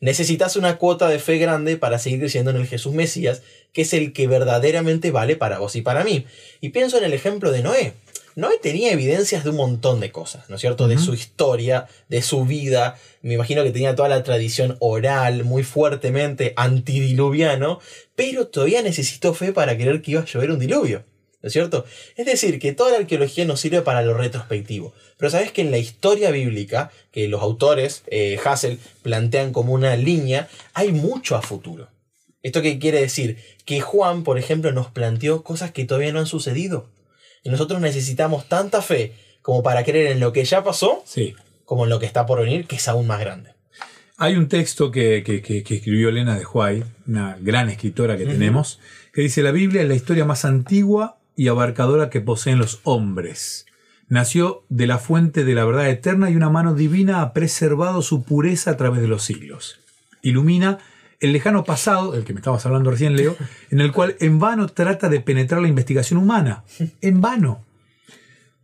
Necesitas 0.00 0.56
una 0.56 0.76
cuota 0.76 1.08
de 1.08 1.18
fe 1.18 1.38
grande 1.38 1.76
para 1.76 1.98
seguir 1.98 2.20
creciendo 2.20 2.50
en 2.50 2.58
el 2.58 2.66
Jesús 2.66 2.92
Mesías, 2.92 3.42
que 3.72 3.82
es 3.82 3.92
el 3.92 4.12
que 4.12 4.26
verdaderamente 4.26 5.10
vale 5.10 5.36
para 5.36 5.58
vos 5.58 5.74
y 5.76 5.82
para 5.82 6.04
mí. 6.04 6.26
Y 6.60 6.70
pienso 6.70 6.98
en 6.98 7.04
el 7.04 7.12
ejemplo 7.12 7.50
de 7.50 7.62
Noé. 7.62 7.94
Noé 8.34 8.58
tenía 8.60 8.92
evidencias 8.92 9.44
de 9.44 9.50
un 9.50 9.56
montón 9.56 9.98
de 9.98 10.12
cosas, 10.12 10.50
¿no 10.50 10.56
es 10.56 10.60
cierto? 10.60 10.88
De 10.88 10.98
su 10.98 11.14
historia, 11.14 11.86
de 12.10 12.20
su 12.20 12.44
vida. 12.44 12.98
Me 13.22 13.32
imagino 13.32 13.64
que 13.64 13.70
tenía 13.70 13.94
toda 13.94 14.10
la 14.10 14.22
tradición 14.22 14.76
oral, 14.80 15.44
muy 15.44 15.62
fuertemente 15.62 16.52
antidiluviano, 16.56 17.80
pero 18.14 18.46
todavía 18.48 18.82
necesitó 18.82 19.32
fe 19.32 19.52
para 19.52 19.74
creer 19.78 20.02
que 20.02 20.10
iba 20.10 20.20
a 20.20 20.26
llover 20.26 20.50
un 20.50 20.58
diluvio. 20.58 21.04
¿No 21.46 21.48
es 21.48 21.52
cierto? 21.52 21.84
Es 22.16 22.26
decir, 22.26 22.58
que 22.58 22.72
toda 22.72 22.90
la 22.90 22.96
arqueología 22.96 23.44
nos 23.44 23.60
sirve 23.60 23.80
para 23.80 24.02
lo 24.02 24.14
retrospectivo. 24.14 24.92
Pero 25.16 25.30
sabes 25.30 25.52
que 25.52 25.60
en 25.62 25.70
la 25.70 25.78
historia 25.78 26.32
bíblica, 26.32 26.90
que 27.12 27.28
los 27.28 27.40
autores, 27.40 28.02
eh, 28.08 28.36
Hassel, 28.44 28.80
plantean 29.02 29.52
como 29.52 29.72
una 29.72 29.94
línea, 29.94 30.48
hay 30.74 30.90
mucho 30.90 31.36
a 31.36 31.42
futuro. 31.42 31.88
¿Esto 32.42 32.62
qué 32.62 32.80
quiere 32.80 33.00
decir? 33.00 33.36
Que 33.64 33.80
Juan, 33.80 34.24
por 34.24 34.38
ejemplo, 34.38 34.72
nos 34.72 34.88
planteó 34.90 35.44
cosas 35.44 35.70
que 35.70 35.84
todavía 35.84 36.10
no 36.12 36.18
han 36.18 36.26
sucedido. 36.26 36.90
Y 37.44 37.50
nosotros 37.50 37.80
necesitamos 37.80 38.48
tanta 38.48 38.82
fe 38.82 39.12
como 39.40 39.62
para 39.62 39.84
creer 39.84 40.08
en 40.10 40.18
lo 40.18 40.32
que 40.32 40.44
ya 40.44 40.64
pasó, 40.64 41.04
Sí. 41.06 41.36
como 41.64 41.84
en 41.84 41.90
lo 41.90 42.00
que 42.00 42.06
está 42.06 42.26
por 42.26 42.40
venir, 42.40 42.66
que 42.66 42.74
es 42.74 42.88
aún 42.88 43.06
más 43.06 43.20
grande. 43.20 43.50
Hay 44.16 44.34
un 44.34 44.48
texto 44.48 44.90
que, 44.90 45.22
que- 45.24 45.42
que- 45.42 45.62
que 45.62 45.76
escribió 45.76 46.08
Elena 46.08 46.36
de 46.36 46.44
Huay, 46.44 46.82
una 47.06 47.38
gran 47.40 47.68
escritora 47.68 48.16
que 48.16 48.26
tenemos, 48.26 48.80
que 49.12 49.20
dice, 49.22 49.42
la 49.42 49.52
Biblia 49.52 49.82
es 49.82 49.88
la 49.88 49.94
historia 49.94 50.24
más 50.24 50.44
antigua 50.44 51.15
y 51.36 51.48
abarcadora 51.48 52.10
que 52.10 52.20
poseen 52.20 52.58
los 52.58 52.80
hombres. 52.82 53.66
Nació 54.08 54.64
de 54.68 54.86
la 54.86 54.98
fuente 54.98 55.44
de 55.44 55.54
la 55.54 55.64
verdad 55.64 55.88
eterna 55.88 56.30
y 56.30 56.36
una 56.36 56.48
mano 56.48 56.74
divina 56.74 57.22
ha 57.22 57.32
preservado 57.32 58.02
su 58.02 58.24
pureza 58.24 58.72
a 58.72 58.76
través 58.76 59.00
de 59.02 59.08
los 59.08 59.22
siglos. 59.22 59.78
Ilumina 60.22 60.78
el 61.20 61.32
lejano 61.32 61.64
pasado, 61.64 62.14
el 62.14 62.24
que 62.24 62.32
me 62.32 62.40
estabas 62.40 62.64
hablando 62.66 62.90
recién, 62.90 63.16
Leo, 63.16 63.36
en 63.70 63.80
el 63.80 63.92
cual 63.92 64.16
en 64.20 64.38
vano 64.38 64.68
trata 64.68 65.08
de 65.08 65.20
penetrar 65.20 65.60
la 65.60 65.68
investigación 65.68 66.18
humana. 66.18 66.64
En 67.00 67.20
vano. 67.20 67.64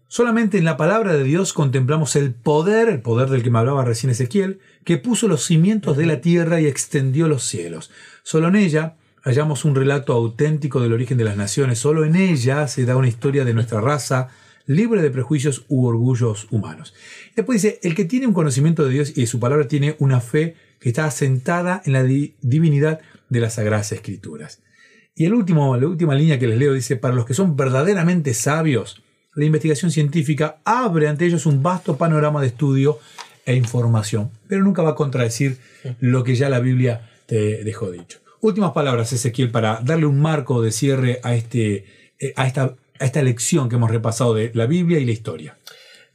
Solamente 0.08 0.58
en 0.58 0.66
la 0.66 0.76
palabra 0.76 1.14
de 1.14 1.24
Dios 1.24 1.54
contemplamos 1.54 2.16
el 2.16 2.34
poder, 2.34 2.88
el 2.88 3.00
poder 3.00 3.30
del 3.30 3.42
que 3.42 3.50
me 3.50 3.58
hablaba 3.58 3.84
recién 3.84 4.10
Ezequiel, 4.10 4.60
que 4.84 4.98
puso 4.98 5.26
los 5.26 5.44
cimientos 5.44 5.96
de 5.96 6.06
la 6.06 6.20
tierra 6.20 6.60
y 6.60 6.66
extendió 6.66 7.28
los 7.28 7.44
cielos. 7.44 7.90
Solo 8.22 8.48
en 8.48 8.56
ella 8.56 8.96
hallamos 9.24 9.64
un 9.64 9.74
relato 9.74 10.12
auténtico 10.12 10.80
del 10.80 10.92
origen 10.92 11.18
de 11.18 11.24
las 11.24 11.36
naciones. 11.36 11.78
Solo 11.78 12.04
en 12.04 12.16
ella 12.16 12.66
se 12.68 12.84
da 12.84 12.96
una 12.96 13.08
historia 13.08 13.44
de 13.44 13.54
nuestra 13.54 13.80
raza, 13.80 14.28
libre 14.66 15.02
de 15.02 15.10
prejuicios 15.10 15.64
u 15.68 15.86
orgullos 15.86 16.46
humanos. 16.50 16.94
Después 17.34 17.62
dice, 17.62 17.80
el 17.82 17.94
que 17.94 18.04
tiene 18.04 18.26
un 18.26 18.32
conocimiento 18.32 18.84
de 18.84 18.90
Dios 18.90 19.12
y 19.16 19.22
de 19.22 19.26
su 19.26 19.40
palabra 19.40 19.66
tiene 19.68 19.96
una 19.98 20.20
fe 20.20 20.56
que 20.80 20.88
está 20.90 21.04
asentada 21.04 21.82
en 21.84 21.92
la 21.92 22.02
di- 22.02 22.34
divinidad 22.40 23.00
de 23.28 23.40
las 23.40 23.54
sagradas 23.54 23.92
escrituras. 23.92 24.60
Y 25.14 25.26
el 25.26 25.34
último, 25.34 25.76
la 25.76 25.86
última 25.86 26.14
línea 26.14 26.38
que 26.38 26.46
les 26.46 26.58
leo 26.58 26.72
dice, 26.72 26.96
para 26.96 27.14
los 27.14 27.26
que 27.26 27.34
son 27.34 27.56
verdaderamente 27.56 28.34
sabios, 28.34 29.02
la 29.34 29.44
investigación 29.44 29.90
científica 29.90 30.58
abre 30.64 31.08
ante 31.08 31.26
ellos 31.26 31.46
un 31.46 31.62
vasto 31.62 31.96
panorama 31.96 32.40
de 32.40 32.48
estudio 32.48 32.98
e 33.44 33.54
información, 33.54 34.30
pero 34.46 34.62
nunca 34.62 34.82
va 34.82 34.90
a 34.90 34.94
contradecir 34.94 35.58
lo 36.00 36.22
que 36.22 36.34
ya 36.34 36.48
la 36.48 36.60
Biblia 36.60 37.10
te 37.26 37.64
dejó 37.64 37.90
dicho. 37.90 38.20
Últimas 38.44 38.72
palabras, 38.72 39.12
Ezequiel, 39.12 39.52
para 39.52 39.78
darle 39.84 40.04
un 40.04 40.20
marco 40.20 40.62
de 40.62 40.72
cierre 40.72 41.20
a, 41.22 41.32
este, 41.32 41.84
eh, 42.18 42.32
a, 42.34 42.48
esta, 42.48 42.74
a 42.98 43.04
esta 43.04 43.22
lección 43.22 43.68
que 43.68 43.76
hemos 43.76 43.88
repasado 43.88 44.34
de 44.34 44.50
la 44.52 44.66
Biblia 44.66 44.98
y 44.98 45.04
la 45.04 45.12
historia. 45.12 45.58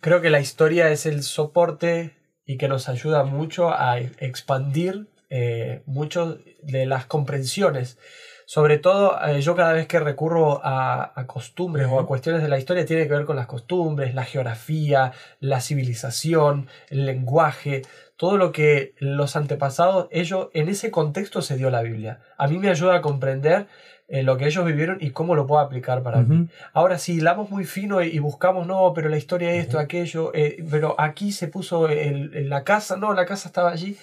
Creo 0.01 0.19
que 0.19 0.29
la 0.29 0.41
historia 0.41 0.89
es 0.91 1.05
el 1.05 1.23
soporte 1.23 2.17
y 2.45 2.57
que 2.57 2.67
nos 2.67 2.89
ayuda 2.89 3.23
mucho 3.23 3.69
a 3.69 3.99
expandir 3.99 5.07
eh, 5.29 5.83
mucho 5.85 6.37
de 6.63 6.85
las 6.85 7.05
comprensiones. 7.05 7.97
Sobre 8.45 8.77
todo, 8.77 9.17
eh, 9.25 9.39
yo 9.39 9.55
cada 9.55 9.71
vez 9.71 9.87
que 9.87 9.99
recurro 9.99 10.59
a, 10.65 11.13
a 11.15 11.27
costumbres 11.27 11.87
o 11.89 11.97
a 11.97 12.05
cuestiones 12.05 12.41
de 12.41 12.49
la 12.49 12.59
historia, 12.59 12.85
tiene 12.85 13.07
que 13.07 13.13
ver 13.13 13.25
con 13.25 13.37
las 13.37 13.47
costumbres, 13.47 14.13
la 14.13 14.25
geografía, 14.25 15.13
la 15.39 15.61
civilización, 15.61 16.67
el 16.89 17.05
lenguaje, 17.05 17.83
todo 18.17 18.37
lo 18.37 18.51
que 18.51 18.93
los 18.99 19.35
antepasados, 19.35 20.07
ellos, 20.11 20.49
en 20.53 20.69
ese 20.69 20.91
contexto 20.91 21.41
se 21.41 21.55
dio 21.55 21.69
la 21.69 21.81
Biblia. 21.83 22.19
A 22.37 22.47
mí 22.47 22.57
me 22.57 22.69
ayuda 22.69 22.95
a 22.95 23.01
comprender 23.01 23.67
eh, 24.09 24.23
lo 24.23 24.37
que 24.37 24.45
ellos 24.47 24.65
vivieron 24.65 24.97
y 25.01 25.11
cómo 25.11 25.35
lo 25.35 25.45
puedo 25.47 25.61
aplicar 25.61 26.01
para 26.01 26.21
mí. 26.21 26.47
Ahora, 26.73 26.97
si 26.97 27.13
hilamos 27.15 27.49
muy 27.49 27.65
fino 27.65 28.01
y, 28.01 28.07
y 28.07 28.19
buscamos, 28.19 28.65
no, 28.65 28.91
pero 28.95 29.09
la 29.09 29.17
historia 29.17 29.51
es 29.51 29.65
esto, 29.65 29.77
aquello, 29.79 30.31
eh, 30.33 30.63
pero 30.71 30.95
aquí 30.99 31.31
se 31.31 31.47
puso 31.47 31.87
el- 31.89 32.33
el- 32.33 32.49
la 32.49 32.63
casa, 32.63 32.97
no, 32.97 33.13
la 33.13 33.25
casa 33.25 33.49
estaba 33.49 33.69
allí. 33.71 33.97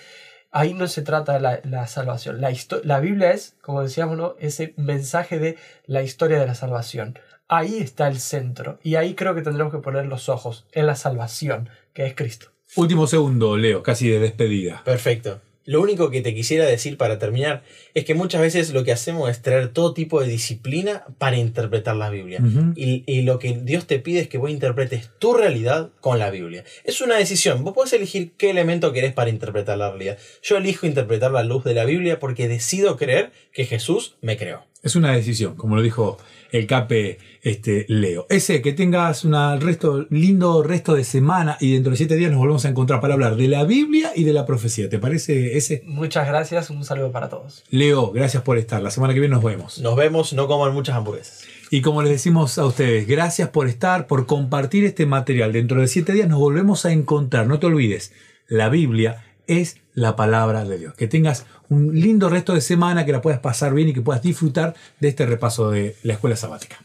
Ahí 0.53 0.72
no 0.74 0.87
se 0.87 1.03
trata 1.03 1.33
de 1.33 1.40
la, 1.40 1.61
la 1.64 1.87
salvación. 1.88 2.40
La, 2.40 2.53
la 2.85 3.00
Biblia 3.00 3.33
es, 3.33 3.57
como 3.62 3.83
decíamos, 3.83 4.16
¿no? 4.16 4.37
ese 4.38 4.74
mensaje 4.77 5.40
de 5.40 5.57
la 5.87 6.03
historia 6.03 6.38
de 6.38 6.46
la 6.46 6.55
salvación. 6.55 7.18
Ahí 7.48 7.79
está 7.79 8.07
el 8.07 8.18
centro. 8.20 8.79
Y 8.85 8.94
ahí 8.94 9.14
creo 9.14 9.35
que 9.35 9.42
tendremos 9.42 9.72
que 9.72 9.81
poner 9.81 10.07
los 10.07 10.29
ojos 10.29 10.66
en 10.72 10.87
la 10.87 10.94
salvación, 10.94 11.68
que 11.92 12.07
es 12.07 12.14
Cristo. 12.14 12.54
Último 12.77 13.07
segundo, 13.07 13.57
Leo, 13.57 13.83
casi 13.83 14.09
de 14.09 14.19
despedida. 14.19 14.83
Perfecto. 14.85 15.41
Lo 15.67 15.81
único 15.81 16.11
que 16.11 16.21
te 16.21 16.35
quisiera 16.35 16.67
decir 16.67 16.99
para 16.99 17.19
terminar 17.19 17.63
es 17.95 18.05
que 18.05 18.15
muchas 18.15 18.43
veces 18.43 18.75
lo 18.75 18.85
que 18.85 18.93
hacemos 18.93 19.31
es 19.31 19.41
traer 19.41 19.69
todo 19.69 19.95
tipo 19.95 20.21
de 20.21 20.29
disciplina 20.29 21.05
para 21.17 21.39
interpretar 21.39 21.97
la 21.97 22.11
Biblia. 22.11 22.41
Y, 22.77 23.03
y 23.07 23.23
lo 23.23 23.39
que 23.39 23.59
Dios 23.63 23.87
te 23.87 23.99
pide 23.99 24.21
es 24.21 24.29
que 24.29 24.37
vos 24.37 24.51
interpretes 24.51 25.11
tu 25.19 25.33
realidad 25.33 25.91
con 26.01 26.19
la 26.19 26.31
Biblia. 26.31 26.65
Es 26.85 27.01
una 27.01 27.17
decisión. 27.17 27.65
Vos 27.65 27.73
podés 27.73 27.95
elegir 27.95 28.33
qué 28.37 28.51
elemento 28.51 28.93
querés 28.93 29.15
para 29.15 29.31
interpretar 29.31 29.79
la 29.79 29.89
realidad. 29.89 30.19
Yo 30.43 30.59
elijo 30.59 30.87
interpretar 30.87 31.31
la 31.31 31.45
luz 31.45 31.65
de 31.65 31.73
la 31.73 31.87
Biblia 31.87 32.19
porque 32.19 32.47
decido 32.47 32.99
creer 32.99 33.33
que 33.53 33.65
Jesús 33.65 34.17
me 34.21 34.37
creó. 34.37 34.67
Es 34.85 34.97
una 34.97 35.12
decisión, 35.12 35.57
como 35.57 35.77
lo 35.77 35.83
dijo 35.83 36.18
el 36.53 36.66
cape 36.66 37.18
este, 37.42 37.87
Leo. 37.88 38.27
Ese, 38.29 38.61
que 38.61 38.75
tengas 38.75 39.25
un 39.25 39.33
resto, 39.61 40.07
lindo 40.11 40.62
resto 40.62 40.94
de 40.94 41.05
semana 41.05 41.57
y 41.59 41.73
dentro 41.73 41.90
de 41.90 41.97
siete 41.97 42.16
días 42.16 42.31
nos 42.31 42.38
volvemos 42.38 42.66
a 42.66 42.68
encontrar 42.68 43.01
para 43.01 43.14
hablar 43.14 43.37
de 43.37 43.49
la 43.49 43.64
Biblia 43.64 44.12
y 44.14 44.25
de 44.25 44.35
la 44.35 44.44
profecía. 44.44 44.90
¿Te 44.90 44.99
parece 44.99 45.57
ese? 45.57 45.83
Muchas 45.87 46.29
gracias, 46.29 46.68
un 46.68 46.85
saludo 46.85 47.12
para 47.12 47.31
todos. 47.31 47.64
Leo, 47.70 48.12
gracias 48.12 48.42
por 48.42 48.59
estar. 48.59 48.83
La 48.83 48.90
semana 48.90 49.14
que 49.14 49.20
viene 49.20 49.35
nos 49.35 49.42
vemos. 49.42 49.79
Nos 49.81 49.97
vemos, 49.97 50.35
no 50.35 50.47
coman 50.47 50.75
muchas 50.75 50.97
hamburguesas. 50.97 51.44
Y 51.70 51.81
como 51.81 52.03
les 52.03 52.12
decimos 52.12 52.59
a 52.59 52.66
ustedes, 52.66 53.09
gracias 53.09 53.49
por 53.49 53.68
estar, 53.68 54.07
por 54.07 54.27
compartir 54.27 54.85
este 54.85 55.07
material. 55.07 55.55
Dentro 55.55 55.81
de 55.81 55.88
siete 55.88 56.12
días 56.12 56.29
nos 56.29 56.38
volvemos 56.38 56.85
a 56.85 56.92
encontrar. 56.92 57.47
No 57.47 57.59
te 57.59 57.66
olvides, 57.66 58.12
la 58.49 58.68
Biblia 58.68 59.25
es 59.47 59.79
la 59.95 60.17
palabra 60.17 60.65
de 60.65 60.79
Dios. 60.79 60.95
Que 60.95 61.09
tengas 61.09 61.47
un 61.69 61.99
lindo 61.99 62.29
resto 62.29 62.53
de 62.53 62.61
semana, 62.61 63.05
que 63.05 63.13
la 63.13 63.23
puedas 63.23 63.41
pasar 63.41 63.75
bien 63.75 63.89
y 63.89 63.95
que 63.95 64.03
puedas 64.03 64.23
disfrutar 64.23 64.75
de 65.01 65.09
este 65.09 65.27
repaso 65.27 65.71
de 65.71 65.97
la 66.03 66.15
escuela 66.15 66.37
sabática. 66.37 66.77